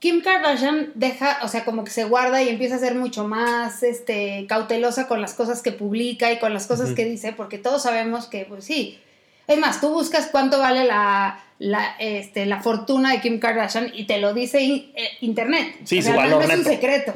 Kim 0.00 0.22
Kardashian 0.22 0.92
deja, 0.94 1.38
o 1.42 1.48
sea, 1.48 1.64
como 1.64 1.82
que 1.84 1.90
se 1.90 2.04
guarda 2.04 2.40
y 2.42 2.48
empieza 2.48 2.76
a 2.76 2.78
ser 2.78 2.94
mucho 2.94 3.26
más 3.26 3.82
este, 3.82 4.46
cautelosa 4.48 5.08
con 5.08 5.20
las 5.20 5.34
cosas 5.34 5.60
que 5.60 5.72
publica 5.72 6.30
y 6.32 6.38
con 6.38 6.54
las 6.54 6.66
cosas 6.68 6.90
que 6.92 7.04
dice, 7.04 7.32
porque 7.32 7.58
todos 7.58 7.82
sabemos 7.82 8.26
que, 8.26 8.44
pues 8.44 8.64
sí. 8.64 9.00
Es 9.48 9.58
más, 9.58 9.80
tú 9.80 9.88
buscas 9.90 10.28
cuánto 10.30 10.58
vale 10.60 10.84
la, 10.84 11.40
la, 11.58 11.96
este, 11.98 12.46
la 12.46 12.60
fortuna 12.60 13.10
de 13.12 13.20
Kim 13.20 13.40
Kardashian 13.40 13.90
y 13.92 14.04
te 14.06 14.18
lo 14.18 14.34
dice 14.34 14.60
in- 14.60 14.92
eh, 14.94 15.08
Internet. 15.22 15.74
Sí, 15.84 15.98
O 15.98 16.02
su 16.02 16.08
sea, 16.08 16.16
valor 16.16 16.46
no 16.46 16.52
es 16.52 16.58
un 16.58 16.64
secreto. 16.64 17.12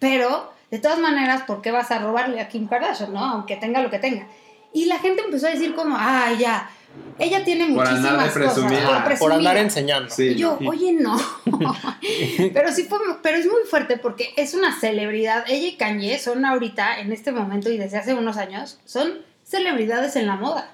Pero, 0.00 0.50
de 0.70 0.78
todas 0.78 0.98
maneras, 0.98 1.42
¿por 1.46 1.62
qué 1.62 1.70
vas 1.70 1.90
a 1.90 1.98
robarle 2.00 2.40
a 2.40 2.48
Kim 2.48 2.66
Kardashian, 2.66 3.12
no? 3.12 3.22
Aunque 3.24 3.56
tenga 3.56 3.80
lo 3.80 3.90
que 3.90 3.98
tenga. 3.98 4.26
Y 4.72 4.86
la 4.86 4.98
gente 4.98 5.22
empezó 5.22 5.46
a 5.46 5.50
decir 5.50 5.74
como, 5.74 5.94
ah, 5.96 6.32
ya, 6.36 6.68
ella 7.18 7.44
tiene 7.44 7.72
Por 7.74 7.86
andar 7.86 8.12
muchísimas 8.14 8.34
de 8.34 8.40
cosas. 8.40 8.54
presumida. 8.54 8.80
por 8.86 8.90
Ajá, 8.94 8.98
por 8.98 9.04
presumida". 9.06 9.34
andar 9.36 9.56
enseñando. 9.58 10.10
Sí. 10.10 10.24
Y 10.28 10.34
yo, 10.36 10.58
no. 10.60 10.70
oye, 10.70 10.92
no. 10.92 11.16
pero 12.52 12.72
sí 12.72 12.84
fue, 12.84 12.98
pero 13.22 13.36
es 13.38 13.46
muy 13.46 13.62
fuerte 13.68 13.96
porque 13.96 14.32
es 14.36 14.54
una 14.54 14.78
celebridad. 14.78 15.44
Ella 15.48 15.68
y 15.68 15.76
Kanye 15.76 16.18
son 16.18 16.44
ahorita, 16.44 17.00
en 17.00 17.12
este 17.12 17.32
momento 17.32 17.70
y 17.70 17.78
desde 17.78 17.98
hace 17.98 18.14
unos 18.14 18.36
años, 18.36 18.78
son 18.84 19.12
celebridades 19.44 20.16
en 20.16 20.26
la 20.26 20.36
moda. 20.36 20.70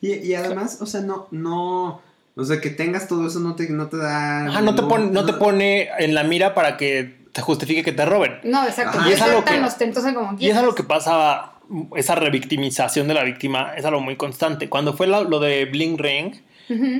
Y, 0.00 0.14
y 0.14 0.34
además, 0.34 0.78
o 0.80 0.86
sea, 0.86 1.00
no, 1.00 1.28
no, 1.30 2.00
o 2.34 2.44
sea, 2.44 2.60
que 2.60 2.70
tengas 2.70 3.06
todo 3.08 3.26
eso 3.28 3.38
no 3.40 3.54
te, 3.54 3.68
no 3.70 3.88
te 3.88 3.96
da... 3.96 4.46
Ajá, 4.48 4.60
no 4.60 4.74
te, 4.74 4.82
ningún- 4.82 4.88
pone, 4.88 5.10
no 5.10 5.24
te 5.24 5.32
pone 5.34 5.88
en 5.98 6.14
la 6.14 6.24
mira 6.24 6.54
para 6.54 6.76
que 6.76 7.22
te 7.32 7.40
justifique 7.40 7.82
que 7.84 7.92
te 7.92 8.04
roben. 8.04 8.40
No, 8.42 8.64
exacto. 8.66 8.98
Ajá. 8.98 9.02
No 9.06 9.10
Y 9.10 9.14
es 9.14 9.22
algo 9.22 9.42
tan 9.42 9.60
que- 9.60 9.66
ostentosa 9.66 10.12
como 10.12 10.36
Y 10.38 10.50
es 10.50 10.56
algo 10.56 10.72
quieras. 10.72 10.74
que 10.74 10.82
pasa, 10.82 11.51
esa 11.96 12.14
revictimización 12.14 13.08
de 13.08 13.14
la 13.14 13.24
víctima 13.24 13.74
es 13.76 13.84
algo 13.84 14.00
muy 14.00 14.16
constante. 14.16 14.68
Cuando 14.68 14.92
fue 14.94 15.06
lo 15.06 15.40
de 15.40 15.64
Bling 15.66 15.98
Ring, 15.98 16.34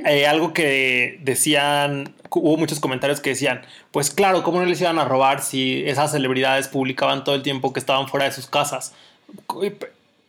eh, 0.05 0.27
algo 0.27 0.53
que 0.53 1.19
decían, 1.23 2.13
hubo 2.29 2.57
muchos 2.57 2.79
comentarios 2.79 3.21
que 3.21 3.31
decían, 3.31 3.61
pues 3.91 4.11
claro, 4.11 4.43
¿cómo 4.43 4.59
no 4.59 4.65
les 4.65 4.79
iban 4.81 4.99
a 4.99 5.05
robar 5.05 5.41
si 5.41 5.83
esas 5.85 6.11
celebridades 6.11 6.67
publicaban 6.67 7.23
todo 7.23 7.35
el 7.35 7.41
tiempo 7.41 7.73
que 7.73 7.79
estaban 7.79 8.07
fuera 8.07 8.25
de 8.25 8.31
sus 8.31 8.47
casas? 8.47 8.93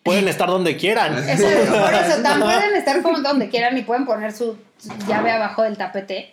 Pueden 0.05 0.29
estar 0.29 0.49
donde 0.49 0.77
quieran. 0.77 1.17
Eso, 1.29 1.45
por 1.47 1.95
eso, 1.95 2.17
tan 2.23 2.41
pueden 2.41 2.77
estar 2.77 3.03
como 3.03 3.21
donde 3.21 3.49
quieran 3.49 3.77
y 3.79 3.83
pueden 3.83 4.05
poner 4.05 4.33
su 4.33 4.57
llave 5.09 5.31
abajo 5.33 5.63
del 5.63 5.79
tapete. 5.79 6.31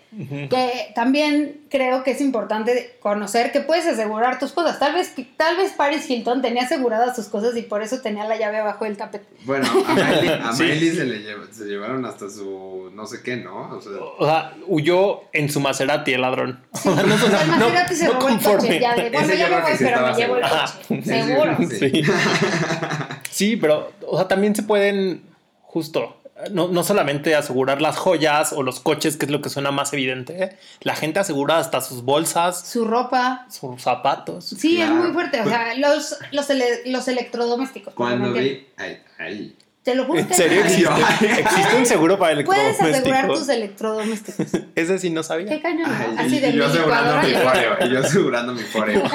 Que 0.49 0.91
también 0.93 1.61
creo 1.69 2.03
que 2.03 2.11
es 2.11 2.19
importante 2.19 2.97
conocer 2.99 3.53
que 3.53 3.61
puedes 3.61 3.87
asegurar 3.87 4.39
tus 4.39 4.51
cosas. 4.51 4.77
Tal 4.77 4.93
vez, 4.93 5.13
tal 5.37 5.55
vez 5.55 5.71
Paris 5.71 6.09
Hilton 6.09 6.41
tenía 6.41 6.63
aseguradas 6.63 7.15
sus 7.15 7.27
cosas 7.27 7.55
y 7.55 7.61
por 7.61 7.81
eso 7.81 8.01
tenía 8.01 8.25
la 8.25 8.35
llave 8.37 8.57
abajo 8.57 8.83
del 8.83 8.97
tapete. 8.97 9.25
Bueno, 9.45 9.65
a 9.87 9.93
Miley, 9.93 10.27
a 10.27 10.51
Sí. 10.53 10.63
Miley 10.63 10.89
se 10.93 11.05
le 11.05 11.19
lleva- 11.19 11.45
se 11.49 11.63
llevaron 11.63 12.05
hasta 12.05 12.29
su 12.29 12.91
no 12.93 13.07
sé 13.07 13.21
qué, 13.23 13.37
¿no? 13.37 13.69
O 13.69 13.81
sea, 13.81 13.91
O 14.19 14.25
sea, 14.25 14.53
huyó 14.67 15.21
en 15.31 15.49
su 15.49 15.61
Maserati 15.61 16.11
el 16.11 16.19
ladrón. 16.19 16.59
Sí, 16.73 16.89
O 16.89 16.93
sea, 16.93 17.03
no, 17.05 17.13
el 17.13 17.47
no- 17.59 17.69
Maserati 17.69 17.95
se 17.95 18.05
no 18.07 18.13
robó 18.15 18.27
el 18.27 18.37
coche. 18.41 18.79
Ya 18.81 18.95
de, 18.95 19.09
bueno, 19.11 19.27
Ese 19.27 19.37
ya 19.37 19.47
yo 19.49 19.55
me 19.55 19.61
voy, 19.61 19.71
pero 19.79 20.07
me 20.07 20.13
llevo 20.13 20.35
el 20.35 20.41
coche. 20.41 20.53
Ajá. 20.55 20.67
Seguro. 21.05 21.57
Sí. 21.69 22.03
Sí. 23.49 23.57
Pero, 23.57 23.91
o 24.07 24.17
sea, 24.17 24.27
también 24.27 24.55
se 24.55 24.63
pueden, 24.63 25.23
justo, 25.61 26.17
no, 26.51 26.67
no 26.69 26.83
solamente 26.83 27.35
asegurar 27.35 27.81
las 27.81 27.97
joyas 27.97 28.51
o 28.53 28.63
los 28.63 28.79
coches, 28.79 29.15
que 29.17 29.25
es 29.25 29.31
lo 29.31 29.41
que 29.41 29.49
suena 29.49 29.69
más 29.71 29.93
evidente, 29.93 30.43
¿eh? 30.43 30.57
la 30.81 30.95
gente 30.95 31.19
asegura 31.19 31.59
hasta 31.59 31.81
sus 31.81 32.03
bolsas, 32.03 32.67
Su 32.67 32.85
ropa. 32.85 33.45
sus 33.49 33.81
zapatos. 33.81 34.45
Sí, 34.45 34.77
Claro. 34.77 34.93
es 34.95 35.03
muy 35.03 35.11
fuerte. 35.13 35.41
O 35.41 35.45
sea, 35.47 35.75
los, 35.75 36.17
los, 36.31 36.49
ele- 36.49 36.81
los 36.85 37.07
electrodomésticos. 37.07 37.93
cuando 37.93 38.31
vi... 38.33 38.65
Ay, 38.77 39.01
ay. 39.19 39.55
Te 39.83 39.95
lo 39.95 40.05
juro 40.05 40.19
¿En 40.19 40.27
que- 40.27 40.33
serio 40.35 40.61
existe, 40.63 41.75
un 41.77 41.85
seguro 41.87 42.19
para 42.19 42.43
Puedes 42.43 42.79
asegurar 42.79 43.27
tus 43.27 43.49
electrodomésticos? 43.49 44.37
electrodomésticos. 44.39 44.71
Ese 44.75 44.99
sí 44.99 45.09
no 45.09 45.23
sabía. 45.23 45.47
Qué 45.49 45.59
cañón. 45.61 45.89
Ay, 45.91 46.15
Así 46.19 46.35
y, 46.37 46.39
de 46.39 46.49
y 46.49 46.53
yo 46.53 46.65
mi 46.67 46.71
asegurando 46.71 47.27
mi 47.27 47.33
foreo. 47.33 47.77
Y 47.81 47.89
yo 47.89 47.99
asegurando 47.99 48.53
mi 48.53 48.61
foreo. 48.61 49.03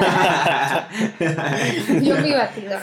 Yo 2.02 2.16
mi 2.18 2.32
batidor. 2.32 2.80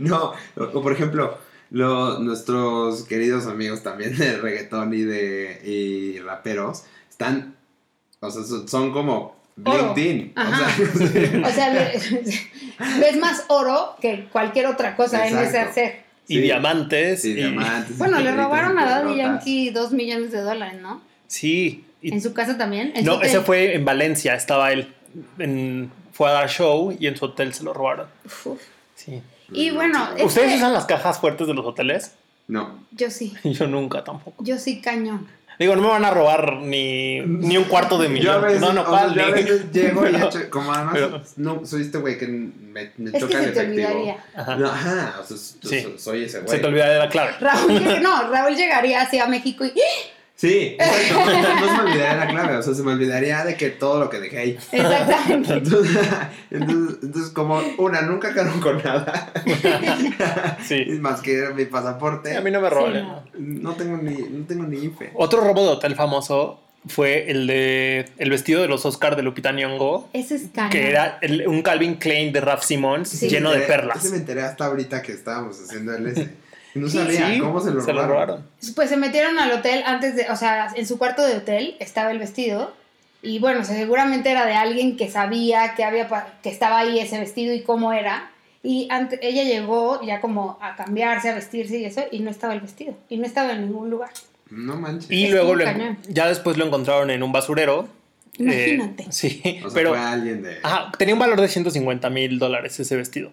no, 0.00 0.32
o, 0.56 0.82
por 0.82 0.92
ejemplo, 0.92 1.38
lo- 1.70 2.18
nuestros 2.20 3.04
queridos 3.04 3.46
amigos 3.46 3.82
también 3.82 4.16
de 4.16 4.36
reggaetón 4.36 4.92
y 4.94 5.02
de 5.02 5.60
y 5.64 6.18
raperos 6.20 6.84
están, 7.10 7.56
o 8.20 8.30
sea, 8.30 8.44
son, 8.44 8.68
son 8.68 8.92
como. 8.92 9.34
LinkedIn. 9.56 10.32
Ajá. 10.34 10.66
O 10.66 10.98
sea, 10.98 11.46
O 11.46 11.50
sea, 11.52 11.68
le- 11.70 12.00
ves 13.00 13.16
más 13.18 13.44
oro 13.48 13.94
que 14.00 14.28
cualquier 14.32 14.66
otra 14.66 14.96
cosa 14.96 15.26
en 15.28 15.38
ese 15.38 15.58
hacer. 15.60 16.03
Y 16.26 16.36
Sí. 16.36 16.40
diamantes. 16.40 17.22
sí, 17.22 17.30
y- 17.32 17.34
diamantes. 17.34 17.98
Bueno, 17.98 18.18
le 18.20 18.32
robaron 18.34 18.78
a 18.78 18.84
Daddy. 18.86 19.16
Yankee 19.16 19.70
dos 19.70 19.92
millones 19.92 20.32
de 20.32 20.40
dólares, 20.40 20.80
¿no? 20.80 21.02
Sí. 21.26 21.84
y- 22.02 22.12
En 22.12 22.20
su 22.20 22.32
casa 22.34 22.56
también. 22.58 22.92
en 22.94 23.04
no, 23.04 23.20
ese 23.22 23.40
fue 23.40 23.74
en 23.74 23.84
Valencia, 23.84 24.34
estaba 24.34 24.72
él. 24.72 24.92
En, 25.38 25.90
fue 26.12 26.28
a 26.28 26.32
dar 26.32 26.50
show 26.50 26.94
y 26.98 27.06
en 27.06 27.16
su 27.16 27.24
hotel 27.26 27.52
se 27.54 27.64
lo 27.64 27.72
robaron. 27.72 28.06
Uf. 28.44 28.60
Sí. 28.94 29.22
Y 29.52 29.70
bueno, 29.70 30.08
es 30.16 30.24
¿Ustedes 30.24 30.56
usan 30.56 30.72
las 30.72 30.84
cajas 30.86 31.18
fuertes 31.18 31.46
de 31.46 31.54
los 31.54 31.64
hoteles? 31.66 32.12
No. 32.48 32.78
Yo 32.92 33.10
sí. 33.10 33.32
Yo 33.44 33.66
nunca 33.66 34.04
tampoco. 34.04 34.42
Yo 34.44 34.58
sí 34.58 34.80
cañón. 34.80 35.26
Digo, 35.58 35.76
no 35.76 35.82
me 35.82 35.88
van 35.88 36.04
a 36.04 36.10
robar 36.10 36.54
ni, 36.56 37.20
ni 37.20 37.56
un 37.56 37.64
cuarto 37.64 37.96
de 37.98 38.06
Yo 38.06 38.10
a 38.10 38.12
millón. 38.12 38.42
veces, 38.42 38.60
no, 38.60 38.72
no, 38.72 38.80
o 38.82 38.84
sea, 38.84 38.90
¿cuál? 38.90 39.14
yo 39.14 39.22
a 39.24 39.30
veces 39.30 39.72
llego 39.72 40.08
y 40.08 40.16
echo- 40.16 40.40
como 40.50 40.72
además, 40.72 40.94
pero- 40.94 41.22
no, 41.36 41.64
soy 41.66 41.82
este 41.82 41.98
güey 41.98 42.18
que 42.18 42.26
me, 42.26 42.90
me 42.96 43.10
Es 43.10 43.12
que 43.12 43.20
choca 43.20 43.38
el 43.38 43.44
se 43.44 43.50
te 43.52 43.60
efectivo. 43.62 43.88
olvidaría. 43.88 44.24
Ajá. 44.36 44.56
No, 44.56 44.66
ajá, 44.68 45.14
o 45.20 45.24
sea, 45.24 45.36
Sí. 45.36 45.80
so- 45.82 45.98
soy 45.98 46.24
ese 46.24 46.38
güey. 46.40 46.50
Se 46.50 46.58
te 46.58 46.66
olvida 46.66 46.88
de 46.90 46.98
la 46.98 47.08
clave. 47.08 47.32
Raúl, 47.40 47.82
no, 48.02 48.30
Raúl 48.30 48.56
llegaría 48.56 49.02
hacia 49.02 49.26
México 49.26 49.64
y 49.64 49.72
Sí, 50.36 50.76
exacto. 50.78 51.30
no 51.60 51.66
se 51.68 51.72
me 51.82 51.90
olvidaría 51.90 52.16
la 52.16 52.26
clave, 52.26 52.56
o 52.56 52.62
sea, 52.62 52.74
se 52.74 52.82
me 52.82 52.92
olvidaría 52.92 53.44
de 53.44 53.56
que 53.56 53.70
todo 53.70 54.00
lo 54.00 54.10
que 54.10 54.18
dejé 54.18 54.38
ahí. 54.38 54.58
exactamente. 54.72 55.52
Entonces, 55.54 55.96
entonces, 56.50 56.98
entonces, 57.02 57.32
como 57.32 57.60
una, 57.78 58.02
nunca 58.02 58.34
cargo 58.34 58.60
con 58.60 58.82
nada. 58.82 59.32
Sí. 60.66 60.84
Más 61.00 61.20
que 61.20 61.48
mi 61.54 61.66
pasaporte. 61.66 62.36
A 62.36 62.40
mí 62.40 62.50
no 62.50 62.60
me 62.60 62.70
roban. 62.70 62.92
Sí, 62.94 63.00
¿no? 63.38 63.70
No 63.70 63.76
tengo 63.76 63.96
ni, 63.98 64.14
no 64.14 64.44
tengo 64.46 64.64
ni 64.64 64.78
IFE. 64.86 65.10
Otro 65.14 65.40
robo 65.42 65.62
de 65.62 65.68
hotel 65.68 65.94
famoso 65.94 66.60
fue 66.86 67.30
el 67.30 67.46
de 67.46 68.06
el 68.18 68.30
vestido 68.30 68.60
de 68.62 68.68
los 68.68 68.84
Oscar 68.86 69.16
de 69.16 69.22
Lupita 69.22 69.52
Nyong'o, 69.52 70.08
Ese 70.12 70.34
es 70.36 70.42
cañón. 70.54 70.70
que 70.70 70.90
era 70.90 71.18
el- 71.22 71.46
un 71.46 71.62
Calvin 71.62 71.94
Klein 71.96 72.32
de 72.32 72.40
Raf 72.40 72.64
Simons 72.64 73.08
Sí. 73.08 73.28
lleno 73.28 73.50
de 73.52 73.58
Ese 73.58 73.66
perlas. 73.66 74.04
me 74.10 74.16
enteré 74.18 74.42
hasta 74.42 74.66
ahorita 74.66 75.00
que 75.02 75.12
estábamos 75.12 75.58
haciendo 75.62 75.94
el 75.94 76.08
ese. 76.08 76.30
Y 76.74 76.78
No 76.80 76.88
sabía 76.88 77.28
Sí, 77.34 77.38
cómo 77.38 77.60
se 77.60 77.70
lo 77.70 77.80
robaron. 77.80 78.08
robaron. 78.08 78.46
Pues 78.74 78.88
se 78.90 78.96
metieron 78.96 79.38
al 79.38 79.52
hotel 79.52 79.82
antes 79.86 80.16
de, 80.16 80.28
o 80.30 80.36
sea, 80.36 80.68
en 80.74 80.86
su 80.86 80.98
cuarto 80.98 81.22
de 81.24 81.36
hotel 81.36 81.76
estaba 81.78 82.10
el 82.10 82.18
vestido 82.18 82.72
y 83.22 83.38
bueno, 83.38 83.64
seguramente 83.64 84.30
era 84.30 84.44
de 84.44 84.54
alguien 84.54 84.96
que 84.96 85.10
sabía 85.10 85.74
que 85.76 85.84
había 85.84 86.08
que 86.42 86.50
estaba 86.50 86.78
ahí 86.80 86.98
ese 86.98 87.18
vestido 87.18 87.54
y 87.54 87.62
cómo 87.62 87.92
era. 87.92 88.30
Y 88.62 88.88
ante- 88.90 89.18
ella 89.26 89.44
llegó 89.44 90.00
ya 90.04 90.20
como 90.20 90.58
a 90.60 90.74
cambiarse, 90.74 91.28
a 91.30 91.34
vestirse 91.34 91.78
y 91.78 91.84
eso, 91.84 92.02
y 92.10 92.20
no 92.20 92.30
estaba 92.30 92.54
el 92.54 92.60
vestido. 92.60 92.94
Y 93.10 93.18
no 93.18 93.26
estaba 93.26 93.52
en 93.52 93.60
ningún 93.62 93.90
lugar. 93.90 94.10
No 94.50 94.76
manches. 94.76 95.10
Y 95.10 95.24
Es 95.26 95.30
luego 95.32 95.54
lo- 95.54 95.64
ya 96.08 96.26
después 96.28 96.56
lo 96.56 96.66
encontraron 96.66 97.10
en 97.10 97.22
un 97.22 97.30
basurero. 97.32 97.88
Imagínate. 98.38 99.04
Eh, 99.04 99.06
sí, 99.10 99.40
o 99.64 99.68
sea, 99.70 99.74
pero 99.74 99.90
fue 99.90 99.98
alguien 100.00 100.42
de. 100.42 100.58
ajá, 100.62 100.90
tenía 100.98 101.14
un 101.14 101.20
valor 101.20 101.40
de 101.40 101.46
150 101.48 102.10
mil 102.10 102.38
dólares 102.38 102.78
ese 102.80 102.96
vestido. 102.96 103.30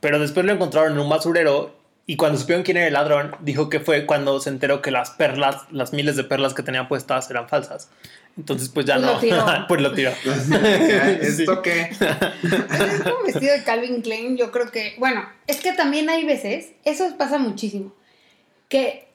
Pero 0.00 0.18
después 0.18 0.44
lo 0.46 0.52
encontraron 0.52 0.92
en 0.92 0.98
un 0.98 1.08
basurero 1.08 1.74
y 2.10 2.16
cuando 2.16 2.38
supieron 2.38 2.64
quién 2.64 2.76
era 2.76 2.88
el 2.88 2.94
ladrón, 2.94 3.36
dijo 3.38 3.68
que 3.68 3.78
fue 3.78 4.04
cuando 4.04 4.40
se 4.40 4.50
enteró 4.50 4.82
que 4.82 4.90
las 4.90 5.10
perlas, 5.10 5.58
las 5.70 5.92
miles 5.92 6.16
de 6.16 6.24
perlas 6.24 6.54
que 6.54 6.64
tenía 6.64 6.88
puestas 6.88 7.30
eran 7.30 7.48
falsas. 7.48 7.88
Entonces 8.36 8.68
pues 8.68 8.84
ya 8.84 8.96
Pues 8.96 9.06
no, 9.06 9.12
lo 9.12 9.20
tiró. 9.20 9.46
pues 9.68 9.80
lo 9.80 9.92
tiró. 9.92 10.10
¿Esto 11.20 11.62
qué? 11.62 11.82
Es 11.82 13.02
como 13.04 13.22
vestido 13.24 13.52
de 13.52 13.62
Calvin 13.62 14.02
Klein, 14.02 14.36
yo 14.36 14.50
creo 14.50 14.72
que, 14.72 14.96
bueno, 14.98 15.24
es 15.46 15.60
que 15.60 15.70
también 15.70 16.10
hay 16.10 16.24
veces, 16.24 16.72
eso 16.84 17.16
pasa 17.16 17.38
muchísimo, 17.38 17.94
que 18.68 19.09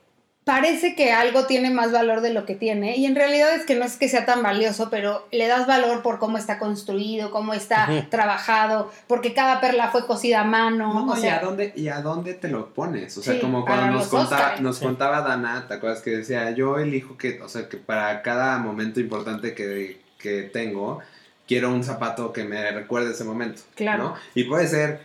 parece 0.46 0.96
que 0.96 1.12
algo 1.12 1.48
tiene 1.48 1.72
más 1.72 1.92
valor 1.92 2.22
de 2.22 2.32
lo 2.32 2.46
que 2.46 2.54
tiene 2.54 2.96
y 2.98 3.08
en 3.08 3.16
realidad 3.16 3.56
es 3.56 3.66
que 3.66 3.74
no 3.74 3.84
es 3.84 3.98
que 3.98 4.08
sea 4.08 4.28
tan 4.28 4.44
valioso, 4.44 4.90
pero 4.92 5.28
le 5.32 5.48
das 5.48 5.66
valor 5.66 6.04
por 6.04 6.20
cómo 6.20 6.38
está 6.38 6.60
construido, 6.60 7.32
cómo 7.32 7.56
está 7.56 7.90
trabajado, 8.12 8.92
porque 9.08 9.34
cada 9.34 9.60
perla 9.60 9.90
fue 9.90 10.06
cosida 10.06 10.42
a 10.42 10.44
mano, 10.44 10.94
No, 10.94 11.12
o 11.14 11.18
¿y, 11.18 11.22
sea, 11.22 11.38
a 11.38 11.42
dónde, 11.42 11.74
¿Y 11.76 11.88
a 11.88 12.02
dónde 12.02 12.36
te 12.36 12.48
lo 12.48 12.74
pones? 12.76 13.18
O 13.18 13.24
sea, 13.24 13.34
Sí, 13.34 13.40
como 13.40 13.66
cuando 13.66 13.88
nos, 13.88 14.08
contaba, 14.08 14.56
nos 14.60 14.78
Sí. 14.78 14.86
contaba 14.86 15.22
Dana, 15.22 15.66
¿te 15.68 15.74
acuerdas 15.74 16.02
que 16.02 16.12
decía, 16.12 16.52
yo 16.52 16.78
elijo 16.78 17.18
que, 17.18 17.42
o 17.42 17.50
sea, 17.50 17.68
que 17.68 17.78
para 17.78 18.22
cada 18.22 18.60
momento 18.60 19.00
importante 19.00 19.56
que, 19.56 20.00
que 20.20 20.44
tengo, 20.44 21.00
quiero 21.48 21.74
un 21.74 21.84
zapato 21.84 22.32
que 22.32 22.44
me 22.44 22.70
recuerde 22.72 23.12
ese 23.14 23.24
momento. 23.24 23.64
Claro. 23.74 24.04
¿no? 24.04 24.16
Y 24.36 24.44
puede 24.44 24.68
ser 24.68 25.00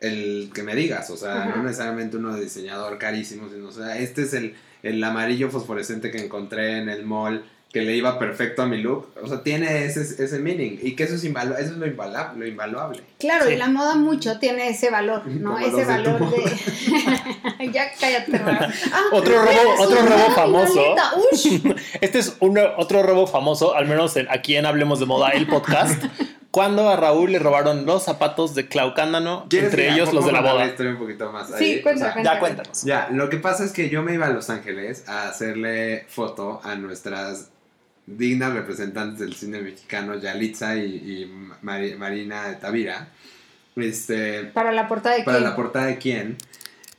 el 0.00 0.50
que 0.52 0.62
me 0.62 0.74
digas, 0.74 1.08
o 1.08 1.16
sea, 1.16 1.46
no 1.46 1.62
necesariamente 1.62 2.18
uno 2.18 2.34
de 2.34 2.42
diseñador 2.42 2.98
carísimo, 2.98 3.48
sino, 3.48 3.68
o 3.68 3.72
sea, 3.72 3.96
este 3.96 4.22
es 4.24 4.34
el, 4.34 4.54
el 4.82 5.02
amarillo 5.04 5.50
fosforescente 5.50 6.10
que 6.10 6.18
encontré 6.24 6.78
en 6.78 6.88
el 6.88 7.04
mall, 7.04 7.44
que 7.72 7.80
le 7.80 7.96
iba 7.96 8.18
perfecto 8.18 8.60
a 8.60 8.66
mi 8.66 8.76
look, 8.82 9.08
o 9.22 9.26
sea, 9.26 9.42
tiene 9.42 9.86
ese, 9.86 10.02
ese 10.02 10.38
meaning, 10.40 10.78
y 10.82 10.94
que 10.94 11.04
eso 11.04 11.14
es, 11.14 11.24
invalu- 11.24 11.54
eso 11.54 11.70
es 11.70 11.76
lo, 11.78 11.86
invaluable, 11.86 12.38
lo 12.40 12.46
invaluable. 12.46 13.00
Claro, 13.18 13.46
Sí. 13.46 13.54
y 13.54 13.56
la 13.56 13.68
moda 13.68 13.94
mucho 13.94 14.38
tiene 14.38 14.68
ese 14.68 14.90
valor, 14.90 15.26
¿no? 15.26 15.52
Como 15.54 15.66
ese 15.66 15.76
de 15.76 15.84
valor 15.86 16.20
moda. 16.20 16.36
de. 17.58 17.70
ya 17.72 17.90
cállate. 17.98 18.32
Ah, 18.92 19.02
Otro 19.12 19.40
robo- 19.42 19.74
otro 19.82 20.02
robo 20.02 20.30
famoso. 20.34 20.82
Este 22.02 22.18
es 22.18 22.36
un, 22.40 22.58
otro 22.76 23.02
robo 23.02 23.26
famoso, 23.26 23.74
al 23.74 23.86
menos 23.86 24.16
en- 24.16 24.28
aquí 24.30 24.56
en 24.56 24.66
Hablemos 24.66 25.00
de 25.00 25.06
Moda, 25.06 25.30
el 25.30 25.46
podcast, 25.46 26.02
cuando 26.52 26.88
a 26.88 26.96
Raúl 26.96 27.32
le 27.32 27.38
robaron 27.40 27.84
los 27.86 28.04
zapatos 28.04 28.54
de 28.54 28.68
Clau 28.68 28.94
Cándano, 28.94 29.46
¿Quieres 29.50 29.70
entre 29.70 29.90
ellos 29.92 30.12
los 30.12 30.24
de 30.24 30.30
la 30.32 30.40
boda. 30.42 30.66
historia 30.66 30.92
un 30.92 30.98
poquito 30.98 31.32
más 31.32 31.48
Sí, 31.58 31.64
ahí? 31.64 31.82
cuenta, 31.82 32.02
O 32.02 32.04
sea, 32.04 32.12
cuenta. 32.12 32.34
Ya 32.34 32.38
cuéntanos. 32.38 32.82
Ya, 32.84 33.08
lo 33.10 33.28
que 33.30 33.38
pasa 33.38 33.64
es 33.64 33.72
que 33.72 33.88
yo 33.88 34.02
me 34.02 34.14
iba 34.14 34.26
a 34.26 34.30
Los 34.30 34.48
Ángeles 34.50 35.08
a 35.08 35.28
hacerle 35.28 36.04
foto 36.08 36.60
a 36.62 36.76
nuestras 36.76 37.48
dignas 38.06 38.52
representantes 38.52 39.18
del 39.20 39.34
cine 39.34 39.60
mexicano, 39.62 40.16
Yalitza 40.18 40.76
y, 40.76 40.82
y 40.94 41.32
Mari- 41.62 41.96
Marina 41.96 42.48
de 42.48 42.56
Tavira, 42.56 43.08
este, 43.76 44.44
Para 44.44 44.72
la 44.72 44.88
portada 44.88 45.16
de 45.16 45.24
para 45.24 45.38
quién? 45.38 45.48
la 45.50 45.56
portada 45.56 45.86
de 45.86 45.98
quién. 45.98 46.36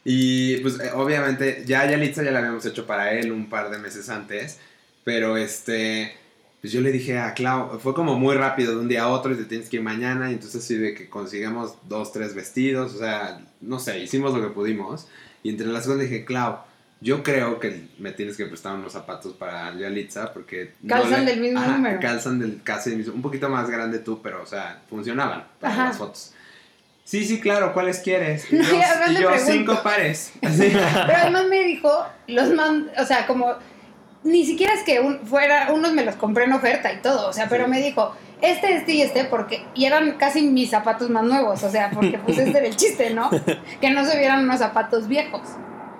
Y 0.06 0.58
pues 0.58 0.80
eh, 0.80 0.92
obviamente 0.96 1.64
ya 1.66 1.86
Yalitza 1.90 2.24
ya 2.24 2.32
la 2.32 2.40
habíamos 2.40 2.66
hecho 2.66 2.86
para 2.86 3.12
él 3.14 3.32
un 3.32 3.50
par 3.50 3.70
de 3.70 3.78
meses 3.78 4.10
antes, 4.10 4.60
pero 5.04 5.38
este, 5.38 6.16
pues 6.64 6.72
yo 6.72 6.80
le 6.80 6.92
dije 6.94 7.20
a 7.20 7.34
Clau, 7.34 7.78
fue 7.80 7.94
como 7.94 8.18
muy 8.18 8.36
rápido 8.36 8.72
de 8.74 8.80
un 8.80 8.88
día 8.88 9.04
a 9.04 9.10
otro 9.10 9.34
y 9.34 9.36
te 9.36 9.44
tienes 9.44 9.68
que 9.70 9.76
ir 9.76 9.84
mañana 9.84 10.32
y 10.32 10.36
entonces 10.36 10.64
sí 10.64 10.76
de 10.78 10.94
que 10.94 11.10
consigamos 11.10 11.76
dos, 11.90 12.14
tres 12.14 12.34
vestidos, 12.34 12.96
o 12.96 12.98
sea, 13.00 13.42
no 13.60 13.80
sé, 13.80 14.00
hicimos 14.00 14.34
lo 14.34 14.42
que 14.42 14.48
pudimos 14.54 15.08
y 15.44 15.50
entre 15.50 15.68
las 15.68 15.86
cosas 15.86 16.00
dije, 16.00 16.24
Clau, 16.24 16.60
yo 17.02 17.22
creo 17.22 17.60
que 17.60 17.90
me 18.00 18.14
tienes 18.14 18.38
que 18.38 18.46
prestar 18.46 18.76
unos 18.76 18.94
zapatos 18.94 19.34
para 19.34 19.76
Yalitza 19.76 20.32
porque... 20.32 20.72
no 20.82 20.96
Calzan 20.96 21.26
le- 21.26 21.32
del 21.32 21.42
mismo 21.42 21.60
Ajá, 21.60 21.72
número. 21.74 22.00
Calzan 22.00 22.40
del 22.40 22.62
casi 22.64 22.92
del 22.92 23.00
mismo, 23.00 23.14
un 23.14 23.22
poquito 23.22 23.50
más 23.50 23.70
grande 23.70 24.00
tú, 24.00 24.22
pero 24.22 24.42
o 24.42 24.46
sea, 24.46 24.82
funcionaban 24.90 25.44
para 25.60 25.74
Ajá. 25.74 25.86
las 25.88 25.98
fotos. 25.98 26.34
Sí, 27.04 27.26
sí, 27.26 27.42
claro, 27.42 27.74
¿cuáles 27.74 28.00
quieres? 28.00 28.50
Y 28.50 28.56
No, 28.56 28.64
yo, 28.64 28.78
y 29.12 29.22
yo, 29.22 29.30
cinco 29.38 29.78
pares. 29.84 30.32
Así. 30.42 30.70
Pero 30.72 31.18
además 31.18 31.48
me 31.50 31.62
dijo, 31.66 31.92
los 32.28 32.52
man, 32.54 32.90
o 32.98 33.04
sea, 33.06 33.28
como 33.28 33.54
ni 34.24 34.46
siquiera 34.46 34.74
es 34.74 34.84
que 34.84 35.00
un- 35.00 35.20
fuera, 35.26 35.72
unos 35.74 35.94
me 35.94 36.04
los 36.06 36.16
compré 36.16 36.46
en 36.46 36.54
oferta 36.54 36.92
y 36.94 36.98
todo, 37.02 37.30
o 37.30 37.34
sea, 37.34 37.48
pero 37.50 37.66
Sí. 37.66 37.72
me 37.72 37.82
dijo, 37.82 38.14
este, 38.42 38.76
este 38.76 38.94
y 38.94 39.02
este, 39.02 39.26
porque, 39.26 39.66
y 39.74 39.86
eran 39.86 40.18
casi 40.18 40.42
mis 40.42 40.70
zapatos 40.70 41.10
más 41.10 41.24
nuevos, 41.24 41.64
o 41.64 41.70
sea, 41.70 41.92
porque 41.92 42.18
pues 42.18 42.38
este 42.38 42.58
era 42.58 42.68
el 42.68 42.76
chiste, 42.76 43.14
¿no? 43.14 43.30
Que 43.82 43.90
no 43.92 44.06
se 44.06 44.18
vieran 44.18 44.44
unos 44.44 44.60
zapatos 44.60 45.08
viejos. 45.08 45.42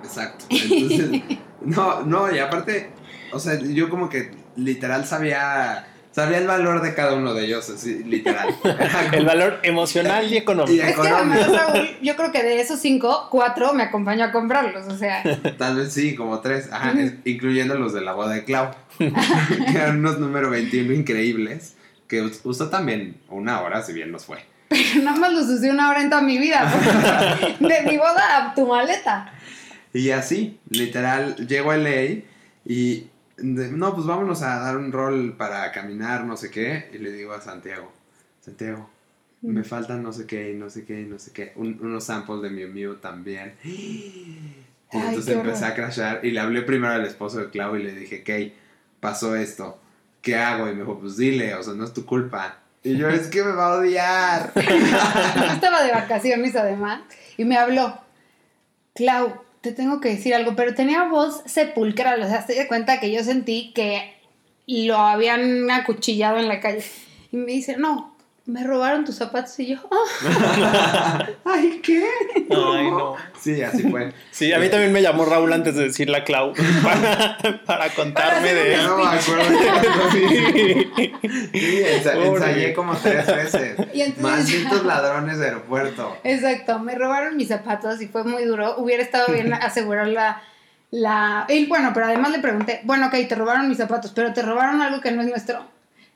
Exacto. 0.02 0.44
Entonces, 0.50 1.22
no, 1.62 2.02
no, 2.02 2.30
y 2.34 2.38
aparte, 2.38 2.90
o 3.32 3.38
sea, 3.38 3.58
yo 3.58 3.88
como 3.88 4.08
que 4.08 4.30
literal 4.56 5.06
sabía, 5.06 5.86
sabía 6.14 6.38
el 6.38 6.46
valor 6.46 6.80
de 6.80 6.94
cada 6.94 7.14
uno 7.14 7.34
de 7.34 7.44
ellos, 7.46 7.68
así, 7.68 8.04
literal. 8.04 8.48
El 9.12 9.24
valor 9.26 9.58
emocional 9.64 10.24
y 10.30 10.34
y 10.34 10.36
económico. 10.36 10.82
Es 10.86 10.94
que 10.94 11.08
además, 11.08 11.40
económico. 11.40 11.72
Raúl, 11.72 11.88
yo 12.02 12.16
creo 12.16 12.30
que 12.32 12.42
de 12.42 12.60
esos 12.60 12.78
cinco, 12.80 13.28
cuatro 13.30 13.72
me 13.74 13.82
acompañó 13.82 14.24
a 14.24 14.30
comprarlos, 14.32 14.86
o 14.86 14.96
sea, 14.96 15.22
Tal 15.58 15.76
vez 15.76 15.92
sí, 15.92 16.14
como 16.14 16.40
tres, 16.40 16.68
ajá, 16.72 16.92
es- 17.00 17.14
incluyendo 17.24 17.74
los 17.76 17.92
de 17.92 18.00
la 18.02 18.12
boda 18.12 18.32
de 18.34 18.44
Clau, 18.44 18.70
que 18.98 19.08
eran 19.74 19.98
unos 19.98 20.18
número 20.18 20.50
21 20.50 20.92
increíbles, 20.92 21.74
que 22.06 22.22
us- 22.22 22.40
usó 22.44 22.68
también 22.70 23.16
una 23.28 23.60
hora, 23.62 23.82
si 23.82 23.92
bien 23.92 24.12
nos 24.12 24.24
fue. 24.26 24.38
nada 25.02 25.16
más 25.16 25.32
los 25.32 25.46
usé 25.48 25.70
una 25.70 25.90
hora 25.90 26.00
en 26.02 26.10
toda 26.10 26.22
mi 26.22 26.38
vida, 26.38 26.72
de 27.60 27.82
mi 27.90 27.96
boda 27.96 28.50
a 28.50 28.54
tu 28.54 28.66
maleta. 28.66 29.32
Y 29.92 30.10
así, 30.10 30.58
literal, 30.70 31.36
llego 31.46 31.70
a 31.70 31.76
LA 31.76 32.22
y 32.66 33.06
de- 33.36 33.70
no, 33.72 33.94
pues 33.94 34.06
vámonos 34.06 34.42
a 34.42 34.58
dar 34.60 34.76
un 34.76 34.92
rol 34.92 35.34
para 35.36 35.70
caminar, 35.72 36.24
no 36.24 36.36
sé 36.36 36.50
qué. 36.50 36.90
Y 36.92 36.98
le 36.98 37.12
digo 37.12 37.32
a 37.32 37.40
Santiago, 37.40 37.90
Santiago, 38.40 38.88
me 39.42 39.62
faltan 39.64 40.02
no 40.02 40.12
sé 40.12 40.26
qué 40.26 40.52
y 40.52 40.54
no 40.56 40.70
sé 40.70 40.84
qué 40.84 41.02
y 41.02 41.04
no 41.06 41.18
sé 41.18 41.32
qué. 41.32 41.52
Un- 41.56 41.78
unos 41.82 42.04
samples 42.04 42.40
de 42.42 42.50
Miu 42.50 42.68
Miu 42.68 42.96
también. 42.96 43.54
Y 44.92 44.96
Ay, 44.98 45.06
entonces 45.08 45.34
empecé 45.34 45.64
a 45.64 45.74
crashar 45.74 46.20
y 46.24 46.30
le 46.30 46.38
hablé 46.38 46.62
primero 46.62 46.92
al 46.92 47.04
esposo 47.04 47.38
de 47.40 47.50
Clau 47.50 47.74
y 47.74 47.82
le 47.82 47.92
dije, 47.92 48.22
Kay, 48.22 48.54
pasó 49.00 49.34
esto, 49.34 49.80
¿qué 50.22 50.36
hago? 50.36 50.68
Y 50.68 50.72
me 50.72 50.80
dijo, 50.82 51.00
pues 51.00 51.16
dile, 51.16 51.52
o 51.56 51.62
sea, 51.64 51.74
no 51.74 51.84
es 51.84 51.92
tu 51.92 52.06
culpa. 52.06 52.58
Y 52.84 52.96
yo, 52.96 53.08
es 53.08 53.26
que 53.26 53.42
me 53.42 53.50
va 53.52 53.72
a 53.72 53.78
odiar. 53.78 54.52
Yo 54.54 54.60
estaba 55.52 55.82
de 55.82 55.90
vacaciones 55.90 56.54
además 56.54 57.00
y 57.36 57.44
me 57.44 57.56
habló. 57.56 57.98
Clau, 58.94 59.42
te 59.64 59.72
tengo 59.72 59.98
que 59.98 60.10
decir 60.10 60.34
algo, 60.34 60.54
pero 60.54 60.74
tenía 60.74 61.08
voz 61.08 61.42
sepulcral, 61.46 62.22
o 62.22 62.28
sea, 62.28 62.44
te 62.44 62.54
das 62.54 62.66
cuenta 62.66 63.00
que 63.00 63.10
yo 63.10 63.24
sentí 63.24 63.72
que 63.74 64.14
lo 64.66 64.98
habían 64.98 65.70
acuchillado 65.70 66.38
en 66.38 66.48
la 66.48 66.60
calle. 66.60 66.84
Y 67.32 67.38
me 67.38 67.52
dice, 67.52 67.78
no, 67.78 68.13
me 68.46 68.62
robaron 68.62 69.04
tus 69.06 69.14
zapatos 69.16 69.58
y 69.58 69.68
yo, 69.68 69.76
"Ah". 69.90 71.26
Ay, 71.46 71.80
¿qué? 71.82 72.04
Ay, 72.50 72.90
no. 72.90 73.16
Sí, 73.40 73.62
así 73.62 73.82
fue. 73.90 74.12
Sí, 74.30 74.52
a 74.52 74.58
mí 74.58 74.68
también 74.68 74.92
me 74.92 75.00
llamó 75.00 75.24
Raúl 75.24 75.52
antes 75.52 75.74
de 75.74 75.84
decirle 75.84 76.18
a 76.18 76.24
Clau 76.24 76.52
para, 76.82 77.38
para 77.64 77.88
contarme 77.90 78.50
hacer 78.50 78.64
de 78.64 78.70
Ya 78.72 78.82
no 78.86 78.96
me 78.98 79.04
acuerdo 79.06 79.44
sí. 80.12 80.90
Sí, 81.52 81.82
ensa- 81.84 82.12
Pobre. 82.14 82.26
ensayé 82.28 82.74
como 82.74 82.94
tres 82.96 83.26
veces. 83.26 83.76
Y 83.94 84.02
entonces- 84.02 84.22
Malditos 84.22 84.84
ladrones 84.84 85.38
de 85.38 85.46
aeropuerto. 85.46 86.16
Exacto, 86.24 86.78
me 86.80 86.94
robaron 86.94 87.36
mis 87.36 87.48
zapatos 87.48 88.00
y 88.02 88.08
fue 88.08 88.24
muy 88.24 88.44
duro. 88.44 88.76
Hubiera 88.78 89.02
estado 89.02 89.32
bien 89.32 89.52
asegurar 89.54 90.08
la... 90.08 90.42
la... 90.90 91.46
Y 91.48 91.66
bueno, 91.66 91.92
pero 91.94 92.06
además 92.06 92.30
le 92.32 92.40
pregunté, 92.40 92.80
bueno, 92.84 93.06
ok, 93.06 93.14
te 93.28 93.34
robaron 93.34 93.68
mis 93.68 93.78
zapatos, 93.78 94.12
pero 94.14 94.32
te 94.32 94.42
robaron 94.42 94.82
algo 94.82 95.00
que 95.00 95.12
no 95.12 95.22
es 95.22 95.28
nuestro. 95.28 95.64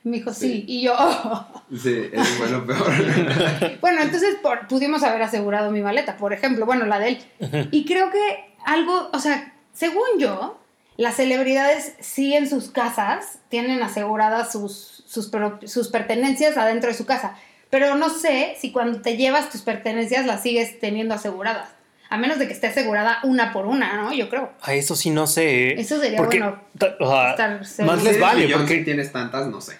Me 0.03 0.17
dijo, 0.17 0.33
sí. 0.33 0.47
Sí. 0.47 0.65
Y 0.67 0.81
yo, 0.83 0.95
"Oh". 0.97 1.45
Sí, 1.75 2.09
eso 2.11 2.23
fue 2.37 2.49
lo 2.49 2.65
peor. 2.65 3.77
Bueno, 3.81 4.01
entonces 4.01 4.35
por- 4.41 4.67
pudimos 4.67 5.03
haber 5.03 5.21
asegurado 5.21 5.71
mi 5.71 5.81
maleta, 5.81 6.17
por 6.17 6.33
ejemplo, 6.33 6.65
bueno, 6.65 6.85
la 6.85 6.99
de 6.99 7.09
él. 7.09 7.67
Y 7.71 7.85
creo 7.85 8.09
que 8.11 8.53
algo, 8.65 9.09
o 9.13 9.19
sea, 9.19 9.53
según 9.73 10.05
yo, 10.17 10.57
las 10.97 11.15
celebridades 11.15 11.95
sí 11.99 12.33
en 12.33 12.49
sus 12.49 12.69
casas 12.69 13.39
tienen 13.49 13.81
aseguradas 13.83 14.51
sus, 14.51 15.03
sus, 15.07 15.29
sus 15.65 15.87
pertenencias 15.89 16.57
adentro 16.57 16.89
de 16.89 16.95
su 16.95 17.05
casa. 17.05 17.35
Pero 17.69 17.95
no 17.95 18.09
sé 18.09 18.55
si 18.59 18.71
cuando 18.71 19.01
te 19.01 19.15
llevas 19.15 19.49
tus 19.49 19.61
pertenencias 19.61 20.25
las 20.25 20.41
sigues 20.41 20.79
teniendo 20.79 21.13
aseguradas. 21.13 21.69
A 22.09 22.17
menos 22.17 22.39
de 22.39 22.47
que 22.47 22.53
esté 22.53 22.67
asegurada 22.67 23.19
una 23.23 23.53
por 23.53 23.65
una, 23.67 23.95
¿no? 24.01 24.11
Yo 24.13 24.29
creo. 24.29 24.51
A 24.61 24.73
eso 24.73 24.95
sí 24.95 25.09
no 25.11 25.27
sé. 25.27 25.69
¿eh? 25.69 25.75
Eso 25.81 25.99
sería 25.99 26.17
Porque, 26.17 26.39
bueno 26.39 26.59
o 26.99 27.09
sea, 27.09 27.29
estar 27.31 27.65
seguro. 27.65 27.95
más 27.95 28.03
les 28.03 28.19
vale, 28.19 28.41
Beyoncé 28.45 28.63
porque 28.65 28.83
tienes 28.83 29.11
tantas, 29.11 29.47
no 29.47 29.61
sé. 29.61 29.73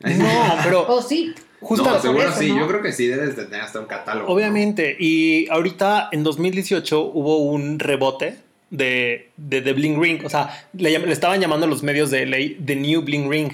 no, 0.00 0.28
pero 0.64 0.86
O 0.88 1.00
sí. 1.00 1.34
justo 1.60 1.88
no, 1.88 1.98
seguro 2.00 2.28
eso, 2.28 2.38
sí. 2.38 2.52
¿no? 2.52 2.60
Yo 2.60 2.68
creo 2.68 2.82
que 2.82 2.92
sí 2.92 3.06
debes 3.06 3.36
de 3.36 3.44
tener 3.44 3.62
hasta 3.62 3.80
un 3.80 3.86
catálogo. 3.86 4.28
¿no? 4.28 4.34
Obviamente, 4.34 4.96
y 4.98 5.48
ahorita 5.50 6.08
en 6.12 6.22
2018 6.24 7.00
hubo 7.14 7.38
un 7.38 7.78
rebote 7.78 8.36
de, 8.70 9.30
de 9.36 9.60
The 9.62 9.72
Bling 9.72 10.00
Ring, 10.00 10.24
o 10.24 10.30
sea, 10.30 10.66
le, 10.74 10.98
le 10.98 11.12
estaban 11.12 11.40
llamando 11.40 11.66
los 11.66 11.82
medios 11.82 12.10
de 12.10 12.26
ley 12.26 12.58
The 12.64 12.76
New 12.76 13.02
Bling 13.02 13.30
Ring, 13.30 13.52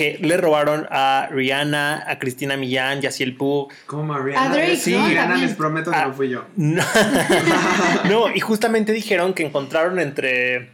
que 0.00 0.16
le 0.22 0.38
robaron 0.38 0.86
a 0.90 1.28
Rihanna, 1.30 2.04
a 2.06 2.18
Cristina 2.18 2.56
Millán, 2.56 3.02
Yaciel 3.02 3.36
Pu. 3.36 3.68
Como 3.84 4.04
Mariana. 4.04 4.46
A 4.50 4.54
Drake, 4.54 4.76
sí, 4.76 4.92
¿no? 4.94 5.06
Rihanna 5.06 5.28
También. 5.28 5.46
les 5.48 5.56
prometo 5.58 5.90
que 5.90 5.96
Ah. 5.98 6.06
no 6.06 6.14
fui 6.14 6.30
yo. 6.30 6.44
No, 6.56 6.82
No, 8.08 8.34
y 8.34 8.40
justamente 8.40 8.92
dijeron 8.92 9.34
que 9.34 9.44
encontraron 9.44 10.00
entre, 10.00 10.70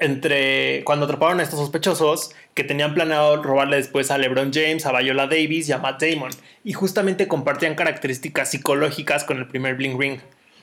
entre 0.00 0.84
cuando 0.84 1.06
atraparon 1.06 1.40
a 1.40 1.42
estos 1.42 1.58
sospechosos 1.58 2.30
que 2.54 2.62
tenían 2.64 2.94
planeado 2.94 3.42
robarle 3.42 3.76
después 3.76 4.10
a 4.12 4.18
LeBron 4.18 4.52
James, 4.52 4.86
a 4.86 4.92
Viola 4.96 5.26
Davis 5.26 5.68
y 5.68 5.72
a 5.72 5.78
Matt 5.78 6.00
Damon. 6.02 6.30
Y 6.62 6.72
justamente 6.74 7.26
compartían 7.26 7.74
características 7.74 8.52
psicológicas 8.52 9.24
con 9.24 9.38
el 9.38 9.48
primer 9.48 9.74
Bling 9.74 9.98
Ring. 9.98 10.20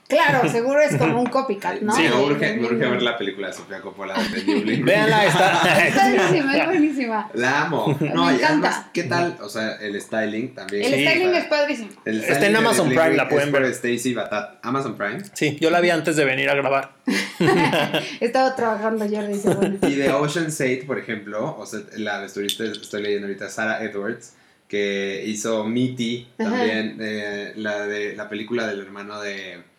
Claro, 0.07 0.49
seguro 0.51 0.81
es 0.81 0.97
como 0.97 1.21
un 1.21 1.27
copycat, 1.27 1.79
¿no? 1.81 1.95
Sí, 1.95 2.03
me 2.03 2.13
urge, 2.21 2.45
de- 2.45 2.57
me 2.57 2.65
urge 2.67 2.85
ver 2.85 3.01
la 3.01 3.17
película 3.17 3.47
de 3.47 3.53
Sofía 3.53 3.79
Coppola 3.79 4.13
de 4.21 4.41
The 4.41 4.43
New. 4.65 4.85
Véanla, 4.85 5.25
Está 5.25 5.87
está. 5.87 6.09
buenísima, 6.11 6.57
es 6.57 6.65
buenísima. 6.65 7.31
La 7.33 7.61
amo. 7.63 7.97
No, 8.13 8.25
Me 8.25 8.31
y 8.33 8.35
encanta. 8.35 8.47
además, 8.69 8.85
¿qué 8.93 9.03
tal? 9.03 9.37
O 9.41 9.47
sea, 9.49 9.75
el 9.77 9.99
styling 10.01 10.53
también. 10.53 10.83
El 10.85 10.93
Sí, 10.99 11.05
styling 11.07 11.27
o 11.27 11.31
sea, 11.31 11.39
es 11.39 11.45
padrísimo. 11.47 11.89
el 12.05 12.23
Está 12.23 12.45
en 12.45 12.55
Amazon 12.57 12.89
Prime, 12.89 13.13
la 13.15 13.29
pueden 13.29 13.47
es 13.47 13.53
ver. 13.53 13.63
Stacy 13.65 14.13
Batat. 14.13 14.59
Amazon 14.63 14.97
Prime. 14.97 15.19
Sí, 15.33 15.57
yo 15.61 15.69
la 15.69 15.79
vi 15.79 15.89
antes 15.91 16.15
de 16.17 16.25
venir 16.25 16.49
a 16.49 16.55
grabar. 16.55 16.91
Estaba 18.19 18.55
trabajando 18.55 19.07
Jordi, 19.09 19.35
seguro. 19.39 19.71
Y 19.87 19.95
de 19.95 20.11
Ocean's 20.11 20.59
8, 20.59 20.83
por 20.85 20.99
ejemplo, 20.99 21.55
o 21.57 21.65
sea, 21.65 21.79
la 21.97 22.19
vestuarista, 22.19 22.63
estoy 22.65 23.01
leyendo 23.03 23.27
ahorita, 23.27 23.49
Sarah 23.49 23.83
Edwards, 23.83 24.33
que 24.67 25.23
hizo 25.25 25.63
Meaty, 25.65 26.27
Ajá. 26.37 26.49
también 26.49 26.97
eh, 27.01 27.53
la 27.55 27.85
de 27.85 28.15
la 28.15 28.29
película 28.29 28.67
del 28.67 28.81
hermano 28.81 29.19
de... 29.21 29.69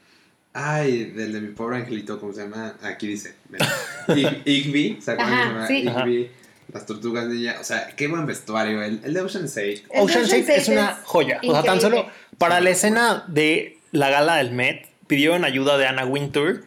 Ay, 0.55 1.05
del 1.07 1.33
de 1.33 1.41
mi 1.41 1.49
pobre 1.55 1.77
angelito, 1.79 2.21
¿cómo 2.21 2.33
se 2.33 2.43
llama? 2.43 2.75
Aquí 2.83 3.07
dice. 3.07 3.35
Ig- 4.09 4.43
Igby, 4.45 4.99
¿se 5.01 5.13
acuerdan 5.13 5.67
sí. 5.67 5.79
Igby, 5.89 6.31
las 6.73 6.85
tortugas 6.87 7.27
ninja, 7.27 7.57
o 7.61 7.65
sea, 7.65 7.89
qué 7.97 8.07
buen 8.09 8.27
vestuario. 8.27 8.83
El, 8.83 9.01
el 9.05 9.15
de 9.15 9.21
Ocean's 9.23 9.57
8, 9.57 9.63
El 9.91 10.01
Ocean's 10.03 10.27
Ocean's 10.29 10.45
8 10.49 10.53
es 10.53 10.69
una 10.69 11.01
joya. 11.05 11.41
O 11.47 11.53
sea, 11.53 11.63
tan 11.63 11.81
solo 11.81 12.07
para 12.39 12.61
la 12.61 12.71
escena 12.71 13.25
de 13.29 13.79
la 13.93 14.11
gala 14.11 14.37
del 14.37 14.53
Met 14.53 14.87
pidieron 15.07 15.45
ayuda 15.45 15.79
de 15.79 15.87
Anna 15.87 16.05
Wintour 16.05 16.65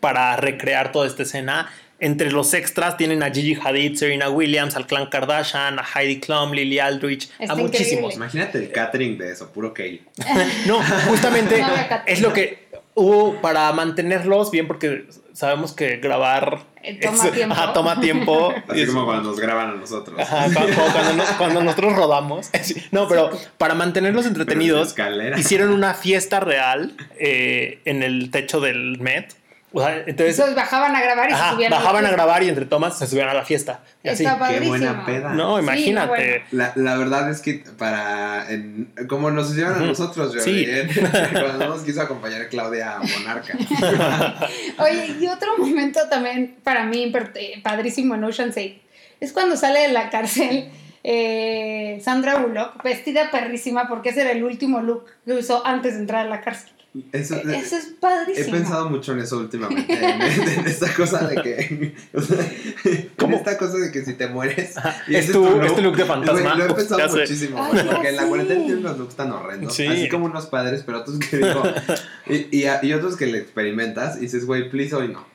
para 0.00 0.36
recrear 0.36 0.92
toda 0.92 1.06
esta 1.06 1.22
escena. 1.24 1.70
Entre 2.00 2.30
los 2.32 2.52
extras 2.54 2.96
tienen 2.96 3.22
a 3.22 3.30
Gigi 3.30 3.54
Hadid, 3.54 3.96
Serena 3.96 4.28
Williams, 4.28 4.74
al 4.74 4.86
clan 4.86 5.06
Kardashian, 5.06 5.78
a 5.78 5.84
Heidi 5.94 6.18
Klum, 6.20 6.50
Lily 6.52 6.80
Aldrich, 6.80 7.30
Está 7.38 7.52
a 7.52 7.56
muchísimos. 7.56 8.12
increíble. 8.14 8.14
Imagínate 8.16 8.58
el 8.58 8.72
catering 8.72 9.16
de 9.16 9.30
eso, 9.30 9.50
puro 9.52 9.72
kale. 9.72 10.02
No, 10.66 10.82
justamente 11.08 11.58
No 11.62 11.68
es 12.06 12.20
lo 12.20 12.32
que 12.32 12.63
hubo 12.94 13.40
para 13.40 13.72
mantenerlos 13.72 14.50
bien 14.50 14.66
porque 14.68 15.06
sabemos 15.32 15.72
que 15.72 15.96
grabar 15.96 16.60
toma 17.02 17.24
es- 17.24 17.32
tiempo. 17.32 17.54
ajá, 17.54 17.72
toma 17.72 18.00
tiempo. 18.00 18.54
Así 18.68 18.82
Es- 18.82 18.90
como 18.90 19.04
cuando 19.06 19.30
nos 19.30 19.40
graban 19.40 19.70
a 19.70 19.74
nosotros. 19.74 20.18
ajá, 20.20 20.46
cuando, 20.92 21.12
nos- 21.14 21.30
cuando 21.32 21.62
nosotros 21.62 21.96
rodamos. 21.96 22.50
No, 22.92 23.08
pero 23.08 23.30
para 23.58 23.74
mantenerlos 23.74 24.26
entretenidos, 24.26 24.94
hicieron 25.36 25.70
una 25.72 25.94
fiesta 25.94 26.40
real 26.40 26.92
eh, 27.18 27.80
en 27.84 28.02
el 28.02 28.30
techo 28.30 28.60
del 28.60 28.98
Met. 29.00 29.34
O 29.76 29.80
sea, 29.82 29.96
entonces 30.06 30.38
Entonces 30.38 30.54
bajaban 30.54 30.94
a 30.94 31.02
grabar 31.02 31.28
y 31.28 31.32
ajá, 31.32 31.48
se 31.48 31.54
subían 31.56 31.70
bajaban 31.72 32.02
la 32.04 32.08
a 32.08 32.12
grabar 32.12 32.42
y 32.44 32.48
entre 32.48 32.64
tomas 32.64 32.96
se 32.96 33.06
subían 33.08 33.28
a 33.28 33.34
la 33.34 33.44
fiesta. 33.44 33.80
Y 34.04 34.08
así. 34.08 34.24
Qué 34.48 34.60
buena 34.60 35.04
peda. 35.04 35.30
No, 35.30 35.56
Sí, 35.56 35.62
imagínate. 35.64 36.08
bueno. 36.08 36.44
La, 36.52 36.72
la 36.76 36.96
verdad 36.96 37.28
es 37.30 37.40
que 37.40 37.64
para. 37.76 38.48
en- 38.50 38.92
como 39.08 39.30
nos 39.32 39.50
hicieron 39.50 39.74
a 39.74 39.86
nosotros, 39.86 40.32
yo 40.32 40.40
Sí. 40.40 40.66
cuando 41.32 41.68
nos 41.68 41.82
quiso 41.82 42.02
acompañar 42.02 42.48
Claudia 42.48 42.98
Monarca. 43.18 43.58
Oye, 44.78 45.16
y 45.20 45.26
otro 45.26 45.58
momento 45.58 46.00
también 46.08 46.56
para 46.62 46.84
mí 46.84 47.12
eh, 47.34 47.60
padrísimo 47.62 48.14
en 48.14 48.24
Ocean's 48.24 48.56
8 48.56 48.74
es 49.20 49.32
cuando 49.32 49.56
sale 49.56 49.80
de 49.80 49.88
la 49.88 50.10
cárcel 50.10 50.70
eh, 51.02 52.00
Sandra 52.02 52.36
Bullock 52.36 52.82
vestida 52.82 53.30
perrísima 53.30 53.88
porque 53.88 54.10
ese 54.10 54.22
era 54.22 54.32
el 54.32 54.42
último 54.44 54.80
look 54.80 55.06
que 55.24 55.32
usó 55.32 55.66
antes 55.66 55.94
de 55.94 56.00
entrar 56.00 56.26
a 56.26 56.28
la 56.28 56.40
cárcel. 56.40 56.70
Eso, 57.10 57.34
Eso 57.34 57.76
es 57.76 57.88
He 57.88 57.92
padrísimo. 58.00 58.52
pensado 58.52 58.88
mucho 58.88 59.12
en 59.14 59.18
eso 59.18 59.38
últimamente, 59.38 59.92
en, 59.92 60.22
en 60.22 60.66
esta 60.66 60.94
cosa 60.94 61.26
de 61.26 61.42
que, 61.42 61.94
o 62.14 62.20
sea, 62.20 62.38
en 62.84 63.10
¿Cómo? 63.18 63.36
esta 63.36 63.58
cosa 63.58 63.78
de 63.78 63.90
que 63.90 64.04
si 64.04 64.12
te 64.14 64.28
mueres, 64.28 64.74
y 65.08 65.16
Es 65.16 65.32
tu- 65.32 65.42
look, 65.44 65.64
es 65.64 65.74
tu 65.74 65.82
look 65.82 65.96
de 65.96 66.04
fantasma. 66.04 66.54
lo 66.54 66.66
he 66.66 66.74
pensado 66.74 67.08
muchísimo, 67.16 67.60
Ay, 67.60 67.84
porque 67.90 68.08
en 68.10 68.16
la 68.16 68.26
cuarentena 68.26 68.60
tiene 68.64 68.76
unos 68.80 68.98
looks 68.98 69.16
tan 69.16 69.32
horrendos, 69.32 69.74
Sí. 69.74 69.86
así 69.88 70.08
como 70.08 70.26
unos 70.26 70.46
padres, 70.46 70.84
pero 70.86 71.00
otros 71.00 71.18
que 71.18 71.38
digo, 71.38 71.62
y, 72.28 72.58
y, 72.60 72.64
y 72.82 72.92
otros 72.92 73.16
que 73.16 73.26
le 73.26 73.38
experimentas 73.38 74.16
y 74.18 74.20
dices, 74.20 74.46
güey, 74.46 74.70
please 74.70 74.94
hoy 74.94 75.08
no. 75.08 75.26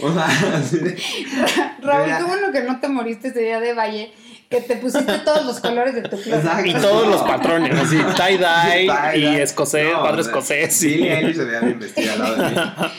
O 0.00 0.12
sea, 0.14 0.24
así 0.56 0.78
de- 0.78 0.96
Raúl, 1.82 2.10
qué 2.16 2.24
bueno 2.24 2.52
que 2.52 2.62
no 2.62 2.78
te 2.80 2.88
moriste 2.88 3.28
ese 3.28 3.40
día 3.40 3.58
de 3.60 3.74
Valle, 3.74 4.12
que 4.48 4.60
te 4.62 4.76
pusiste 4.76 5.18
todos 5.18 5.44
los 5.44 5.60
colores 5.60 5.94
de 5.94 6.02
tu 6.02 6.16
closet. 6.20 6.64
Y 6.66 6.72
todos 6.74 7.06
los 7.06 7.22
patrones, 7.22 7.78
así, 7.78 7.96
tie-dye 7.98 9.18
y 9.18 9.26
escocés, 9.40 9.92
No, 9.92 10.02
padre 10.02 10.22
escocés. 10.22 10.72
Sí. 10.74 10.88
Billie 10.88 11.18
Eilish 11.18 11.36
se 11.36 11.44
veía 11.44 11.60
bien 11.60 11.78
vestida 11.78 12.12
al 12.14 12.18
lado 12.18 12.36
de 12.36 12.48
mí. 12.50 12.56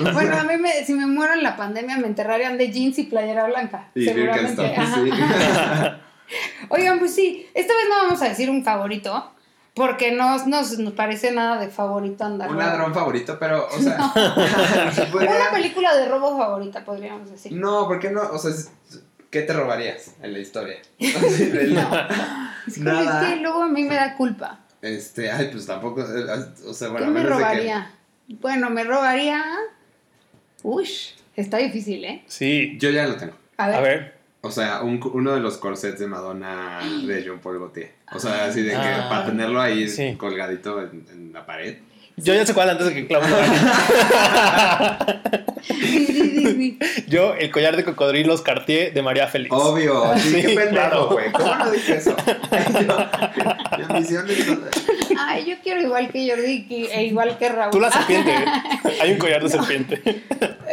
O 0.09 0.13
Bueno, 0.13 0.37
a 0.37 0.43
mí 0.43 0.57
me, 0.57 0.85
si 0.85 0.93
me 0.93 1.07
muero 1.07 1.33
en 1.33 1.41
la 1.43 1.57
pandemia 1.57 1.97
me 1.97 2.05
enterrarían 2.07 2.57
de 2.57 2.71
jeans 2.71 2.99
y 2.99 3.03
playera 3.03 3.45
blanca. 3.47 3.89
y 3.95 4.05
seguramente. 4.05 4.75
Sí. 4.75 5.09
Oigan, 6.69 6.99
pues 6.99 7.15
sí, 7.15 7.47
esta 7.55 7.73
vez 7.73 7.83
no 7.89 7.95
vamos 8.03 8.21
a 8.21 8.29
decir 8.29 8.49
un 8.51 8.63
favorito, 8.63 9.31
porque 9.73 10.11
no 10.11 10.37
nos, 10.45 10.77
nos 10.77 10.93
parece 10.93 11.31
nada 11.31 11.59
de 11.59 11.69
favorito 11.69 12.23
andar. 12.25 12.49
Un 12.51 12.59
ladrón 12.59 12.93
favorito, 12.93 13.37
pero, 13.39 13.67
o 13.67 13.79
sea, 13.81 13.97
podría- 15.11 15.31
Una 15.31 15.51
película 15.51 15.95
de 15.95 16.07
robo 16.07 16.37
favorita, 16.37 16.85
podríamos 16.85 17.31
decir. 17.31 17.53
No, 17.53 17.87
¿por 17.87 17.99
qué 17.99 18.11
no? 18.11 18.21
O 18.31 18.37
sea, 18.37 18.51
es- 18.51 18.69
¿qué 19.29 19.41
te 19.43 19.53
robarías 19.53 20.15
en 20.21 20.33
la 20.33 20.39
historia? 20.39 20.77
Es 22.67 22.75
que, 22.75 22.81
Nada. 22.81 23.21
es 23.23 23.29
que 23.35 23.41
luego 23.41 23.63
a 23.63 23.67
mí 23.69 23.83
me 23.83 23.95
da 23.95 24.15
culpa. 24.15 24.59
Este, 24.81 25.31
ay, 25.31 25.49
pues 25.51 25.65
tampoco, 25.65 26.01
eh, 26.01 26.25
o 26.67 26.73
sea, 26.73 26.89
bueno, 26.89 27.07
¿Qué 27.07 27.11
me 27.11 27.21
que- 27.21 27.27
robaría? 27.27 27.91
Bueno, 28.27 28.69
me 28.69 28.83
robaría... 28.83 29.43
Uy, 30.63 30.87
está 31.35 31.57
difícil, 31.57 32.03
¿eh? 32.05 32.23
Sí. 32.27 32.77
Yo 32.79 32.89
ya 32.91 33.07
lo 33.07 33.15
tengo. 33.15 33.33
A 33.57 33.67
ver. 33.67 33.75
A 33.75 33.81
ver. 33.81 34.19
O 34.41 34.51
sea, 34.51 34.83
un- 34.83 35.01
uno 35.13 35.33
de 35.33 35.39
los 35.39 35.57
corsets 35.57 35.99
de 35.99 36.07
Madonna 36.07 36.79
de 37.05 37.23
Jean 37.23 37.39
Paul 37.39 37.59
Gaultier. 37.59 37.91
O 38.13 38.19
sea, 38.19 38.45
así 38.45 38.61
de 38.61 38.69
que 38.71 38.75
Ah, 38.75 39.07
para 39.09 39.25
tenerlo 39.25 39.59
ahí 39.59 39.87
sí. 39.89 40.15
colgadito 40.17 40.81
en, 40.81 41.05
en 41.11 41.33
la 41.33 41.45
pared. 41.45 41.77
Yo 42.23 42.33
ya 42.33 42.45
sé 42.45 42.53
cuál 42.53 42.69
antes 42.69 42.87
de 42.87 42.93
que 42.93 43.07
sí. 43.07 43.15
Yo, 47.07 47.33
el 47.35 47.51
collar 47.51 47.75
de 47.75 47.83
cocodrilos 47.83 48.41
Cartier 48.41 48.93
de 48.93 49.01
María 49.01 49.27
Félix. 49.27 49.51
Obvio, 49.53 50.03
sí, 50.17 50.29
Sí, 50.29 50.35
qué 50.41 50.47
pendejo, 50.49 50.69
claro. 50.71 51.09
güey. 51.09 51.31
¿Cómo 51.31 51.55
no 51.55 51.71
dije 51.71 51.95
eso? 51.97 52.15
Mi 53.77 53.83
ambición 53.83 54.29
es 54.29 54.45
toda- 54.45 54.69
Ay, 55.19 55.45
yo 55.45 55.55
quiero 55.63 55.81
igual 55.81 56.09
que 56.11 56.29
Jordi 56.29 56.87
e 56.91 57.03
igual 57.05 57.37
que 57.37 57.49
Raúl. 57.49 57.71
Tú 57.71 57.79
la 57.79 57.91
serpiente. 57.91 58.31
Hay 59.01 59.11
un 59.11 59.17
collar 59.17 59.43
de 59.43 59.49
serpiente. 59.49 60.23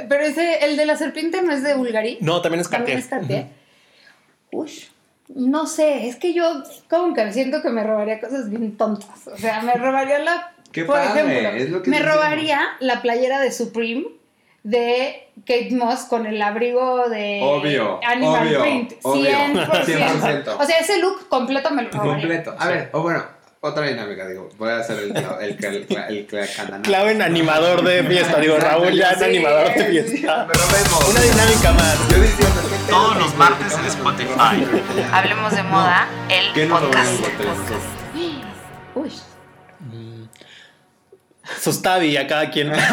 Pero 0.09 0.23
ese, 0.25 0.65
el 0.65 0.77
de 0.77 0.87
la 0.87 0.97
serpiente 0.97 1.43
no 1.43 1.53
es 1.53 1.63
de 1.63 1.75
Bulgari. 1.75 2.19
No, 2.21 2.41
también 2.43 2.61
es 2.61 2.71
También 2.71 2.99
Cartier. 2.99 2.99
es 2.99 3.07
Cartier. 3.29 3.47
Uy, 4.53 4.71
no 5.35 5.67
sé, 5.67 6.09
es 6.09 6.17
que 6.17 6.33
yo 6.33 6.63
como 6.89 7.13
que 7.15 7.33
siento 7.33 7.61
que 7.63 7.71
me 7.71 7.83
robaría 7.83 8.21
cosas 8.21 8.49
bien 8.49 8.77
tontas. 8.77 9.27
O 9.27 9.37
sea, 9.37 9.63
me 9.63 9.75
robaría 9.75 10.19
la. 10.21 10.53
Qué 10.77 10.85
por 10.85 10.97
padre, 10.97 11.21
ejemplo, 11.21 11.49
es 11.65 11.71
lo 11.71 11.83
que 11.83 11.91
me 11.91 11.97
decimos. 11.99 12.17
robaría 12.17 12.61
la 12.81 13.03
playera 13.03 13.41
de 13.41 13.51
Supreme 13.51 14.05
de 14.63 15.29
Kate 15.47 15.71
Moss 15.73 16.01
con 16.05 16.27
el 16.27 16.41
abrigo 16.43 17.09
de 17.09 17.41
Obvio, 17.43 18.01
Animal 18.05 18.47
obvio, 18.47 18.61
Print. 18.63 18.93
obvio, 19.03 19.31
100%. 19.31 19.85
100%. 19.85 20.57
O 20.59 20.65
sea, 20.65 20.79
ese 20.79 20.99
look 20.99 21.29
completo 21.29 21.71
me 21.71 21.83
lo 21.85 21.91
robaría. 21.91 22.13
Completo. 22.15 22.55
A 22.59 22.69
ver, 22.69 22.91
o 22.93 23.01
bueno, 23.01 23.25
otra 23.61 23.87
dinámica, 23.87 24.27
digo. 24.29 24.49
Voy 24.59 24.71
a 24.71 24.79
hacer 24.79 24.99
el 24.99 25.17
el, 25.17 25.65
el, 25.65 25.87
el, 26.09 26.27
canana. 26.57 26.83
Clau 26.83 27.07
en 27.09 27.23
animador 27.23 27.83
de 27.83 28.03
fiesta. 28.05 28.39
Digo, 28.39 28.59
Raúl 28.59 28.93
ya 28.93 29.13
en 29.13 29.19
Sí, 29.19 29.25
animador 29.25 29.73
de 29.73 29.85
sí, 29.85 29.91
fiesta. 30.19 30.47
Pero 30.53 30.65
vemos. 30.73 31.09
Una 31.11 31.21
dinámica 31.21 31.73
más. 31.73 32.09
Yo 32.11 32.21
diciendo 32.21 32.61
que 32.69 32.91
Todos 32.91 33.17
los 33.17 33.35
martes 33.37 33.73
en 33.79 33.87
Spotify. 33.87 35.03
Hablemos 35.13 35.55
de 35.55 35.63
moda, 35.63 36.09
el 36.29 36.53
¿Qué 36.53 36.67
podcast. 36.67 37.21
robamos 37.21 37.33
Sustavi 41.61 42.17
a 42.17 42.27
cada 42.27 42.51
quien. 42.51 42.69
Las 42.71 42.91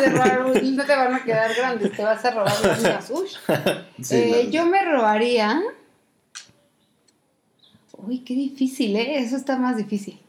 de 0.00 0.08
Raúl 0.10 0.76
no 0.76 0.84
te 0.84 0.96
van 0.96 1.14
a 1.14 1.24
quedar 1.24 1.54
grandes, 1.54 1.92
te 1.96 2.02
vas 2.02 2.24
a 2.24 2.30
robar 2.30 2.60
las 2.60 2.80
mías. 2.80 3.12
Sí, 4.02 4.14
Eh, 4.16 4.48
yo 4.50 4.66
me 4.66 4.84
robaría. 4.84 5.60
Uy, 7.92 8.18
qué 8.20 8.34
difícil, 8.34 8.96
¿eh? 8.96 9.18
Eso 9.18 9.36
está 9.36 9.56
más 9.56 9.76
difícil. 9.76 10.20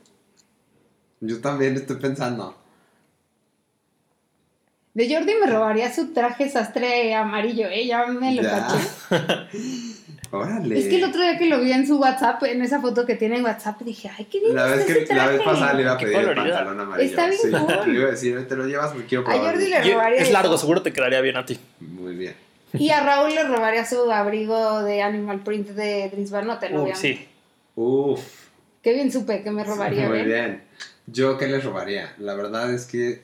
Yo 1.19 1.41
también 1.41 1.75
estoy 1.75 1.97
pensando. 1.97 2.55
De 4.93 5.13
Jordi 5.13 5.33
me 5.41 5.47
robaría 5.47 5.93
su 5.93 6.13
traje 6.13 6.49
sastre 6.49 7.13
amarillo, 7.15 7.67
¿eh? 7.67 7.85
Ya 7.87 8.05
me 8.05 8.33
lo 8.35 8.43
Ya. 8.43 8.67
caché. 8.67 8.79
Órale. 10.39 10.79
Es 10.79 10.85
que 10.87 10.97
el 10.97 11.03
otro 11.03 11.21
día 11.21 11.37
que 11.37 11.45
lo 11.47 11.59
vi 11.59 11.71
en 11.71 11.85
su 11.87 11.97
WhatsApp, 11.99 12.43
en 12.43 12.61
esa 12.61 12.81
foto 12.81 13.05
que 13.05 13.15
tiene 13.15 13.37
en 13.37 13.43
WhatsApp, 13.45 13.81
dije, 13.81 14.09
ay, 14.17 14.25
qué 14.25 14.39
bien 14.39 14.55
La 14.55 14.65
vez, 14.65 14.87
está 14.89 15.05
que, 15.05 15.13
la 15.15 15.27
vez 15.27 15.41
pasada 15.41 15.73
le 15.73 15.81
iba 15.83 15.91
a 15.93 15.97
pedir 15.97 16.15
el 16.17 16.35
pantalón 16.35 16.79
amarillo. 16.79 17.09
Está 17.09 17.27
bien 17.27 17.39
sí. 17.41 17.51
cool. 17.51 17.93
Le 17.93 17.99
iba 17.99 18.07
a 18.07 18.11
decir, 18.11 18.47
te 18.47 18.55
lo 18.55 18.65
llevas, 18.67 18.95
me 18.95 19.05
quiero 19.05 19.23
A 19.23 19.25
probar. 19.31 19.51
Jordi 19.53 19.67
le 19.69 19.93
robaría 19.93 20.19
es 20.21 20.31
largo, 20.31 20.57
seguro 20.57 20.81
te 20.81 20.93
quedaría 20.93 21.21
bien 21.21 21.37
a 21.37 21.45
ti. 21.45 21.59
Muy 21.79 22.15
bien. 22.15 22.35
Y 22.73 22.89
a 22.89 23.03
Raúl 23.05 23.33
le 23.33 23.43
robaría 23.43 23.85
su 23.85 24.11
abrigo 24.11 24.81
de 24.83 25.01
Animal 25.01 25.39
Print 25.43 25.69
de 25.69 26.09
Dries 26.09 26.31
Van 26.31 26.45
Noten, 26.47 26.73
Uh, 26.75 26.81
obviamente. 26.81 26.99
sí. 26.99 27.27
Uf. 27.75 28.21
Qué 28.81 28.93
bien 28.93 29.11
supe 29.11 29.41
que 29.43 29.51
me 29.51 29.63
robaría, 29.63 30.07
Muy 30.07 30.17
¿ven? 30.19 30.25
bien. 30.27 30.63
¿Yo 31.07 31.37
qué 31.37 31.47
le 31.47 31.59
robaría? 31.59 32.13
La 32.19 32.35
verdad 32.35 32.73
es 32.73 32.85
que 32.85 33.21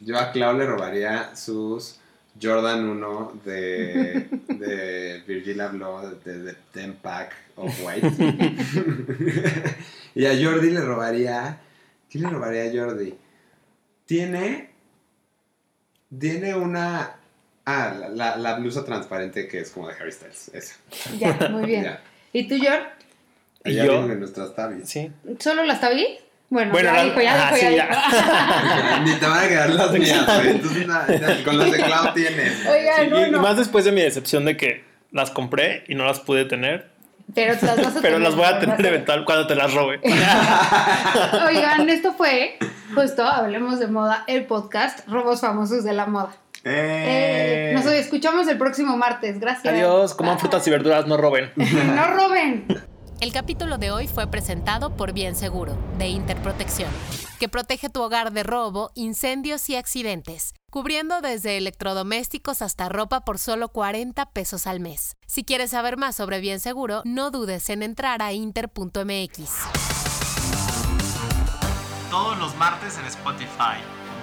yo 0.00 0.18
a 0.18 0.32
Clau 0.32 0.56
le 0.56 0.66
robaría 0.66 1.34
sus 1.36 1.98
Jordan 2.40 2.84
1 2.88 3.40
de, 3.44 4.28
de 4.48 5.22
Virgil 5.26 5.60
Abloh 5.60 6.10
de, 6.24 6.38
de 6.38 6.54
Ten 6.72 6.94
Pack 6.94 7.34
of 7.56 7.72
White. 7.84 8.08
y 10.14 10.26
a 10.26 10.30
Jordi 10.30 10.70
le 10.70 10.80
robaría. 10.80 11.60
¿Qué 12.10 12.18
le 12.18 12.28
robaría 12.28 12.64
a 12.64 12.72
Jordi? 12.72 13.14
Tiene. 14.06 14.70
Tiene 16.18 16.54
una. 16.54 17.16
Ah, 17.66 17.94
la, 17.98 18.08
la, 18.08 18.36
la 18.36 18.54
blusa 18.58 18.84
transparente 18.84 19.48
que 19.48 19.60
es 19.60 19.70
como 19.70 19.88
de 19.88 19.94
Harry 19.94 20.12
Styles. 20.12 20.50
Esa. 20.52 20.76
Ya, 21.18 21.48
muy 21.50 21.66
bien. 21.66 21.84
Ya. 21.84 22.02
¿Y 22.32 22.48
tú, 22.48 22.56
George? 22.56 22.88
¿Y 23.64 23.74
yo? 23.76 24.10
en 24.10 24.18
nuestras 24.18 24.54
tabis. 24.56 24.88
Sí. 24.88 25.10
¿Solo 25.38 25.64
las 25.64 25.80
tablí? 25.80 26.18
Bueno, 26.54 26.70
Bueno, 26.72 26.88
ya 26.90 26.96
la- 26.96 27.04
dijo, 27.04 27.20
ya 27.20 27.34
ajá, 27.34 27.54
dijo, 27.56 27.66
sí, 27.68 27.76
ya 27.76 27.88
ya. 27.90 29.00
dijo. 29.00 29.04
Ni 29.04 29.12
te 29.20 29.26
van 29.26 29.44
a 29.44 29.48
quedar 29.48 29.70
las 29.70 29.90
mías, 29.92 30.24
güey. 30.36 30.48
Entonces, 30.50 30.86
na- 30.86 31.04
na- 31.08 31.44
con 31.44 31.58
las 31.58 31.72
de 31.72 31.78
Clau 31.82 32.14
tienes. 32.14 32.66
Oigan, 32.66 33.06
Y- 33.06 33.10
no, 33.10 33.26
y 33.26 33.30
no. 33.32 33.40
más 33.40 33.56
después 33.56 33.84
de 33.84 33.90
mi 33.92 34.00
decepción 34.02 34.44
de 34.44 34.56
que 34.56 34.84
las 35.10 35.30
compré 35.32 35.82
y 35.88 35.94
no 35.96 36.04
las 36.04 36.20
pude 36.20 36.44
tener. 36.44 36.90
Pero 37.34 37.56
te 37.56 37.66
las 37.66 37.76
vas 37.76 37.86
a 37.86 37.90
Pero 38.02 38.14
tener, 38.16 38.20
las 38.20 38.34
voy 38.36 38.44
a 38.44 38.60
tener 38.60 38.86
eventual 38.86 39.24
cuando 39.24 39.46
te 39.48 39.56
las 39.56 39.74
robe. 39.74 39.98
Oigan, 41.46 41.88
esto 41.88 42.12
fue 42.12 42.56
justo 42.94 43.24
Hablemos 43.26 43.80
de 43.80 43.88
Moda, 43.88 44.22
el 44.28 44.44
podcast 44.46 45.08
Robos 45.08 45.40
Famosos 45.40 45.82
de 45.84 45.92
la 45.92 46.06
Moda. 46.06 46.30
Eh, 46.64 47.72
nos 47.74 47.84
escuchamos 47.86 48.46
el 48.48 48.56
próximo 48.58 48.96
martes. 48.96 49.38
Gracias. 49.40 49.72
Adiós, 49.74 50.14
coman 50.14 50.38
frutas 50.38 50.66
y 50.66 50.70
verduras, 50.70 51.06
no 51.06 51.16
roben. 51.16 51.50
no 51.56 52.06
roben. 52.14 52.64
El 53.20 53.32
capítulo 53.32 53.78
de 53.78 53.90
hoy 53.90 54.08
fue 54.08 54.26
presentado 54.26 54.96
por 54.96 55.12
Bien 55.12 55.36
Seguro, 55.36 55.76
de 55.98 56.08
Interprotección, 56.08 56.90
que 57.38 57.48
protege 57.48 57.88
tu 57.88 58.02
hogar 58.02 58.32
de 58.32 58.42
robo, 58.42 58.90
incendios 58.94 59.70
y 59.70 59.76
accidentes, 59.76 60.52
cubriendo 60.70 61.20
desde 61.20 61.56
electrodomésticos 61.56 62.60
hasta 62.60 62.88
ropa 62.88 63.24
por 63.24 63.38
solo 63.38 63.68
40 63.68 64.26
pesos 64.32 64.66
al 64.66 64.80
mes. 64.80 65.16
Si 65.26 65.44
quieres 65.44 65.70
saber 65.70 65.96
más 65.96 66.16
sobre 66.16 66.40
Bien 66.40 66.60
Seguro, 66.60 67.02
no 67.04 67.30
dudes 67.30 67.70
en 67.70 67.82
entrar 67.82 68.20
a 68.20 68.32
inter.mx. 68.32 69.50
Todos 72.10 72.38
los 72.38 72.54
martes 72.56 72.98
en 72.98 73.06
Spotify. 73.06 73.78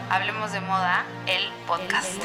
Hablemos 0.10 0.52
de 0.52 0.60
moda, 0.62 1.06
el 1.28 1.44
podcast. 1.66 2.22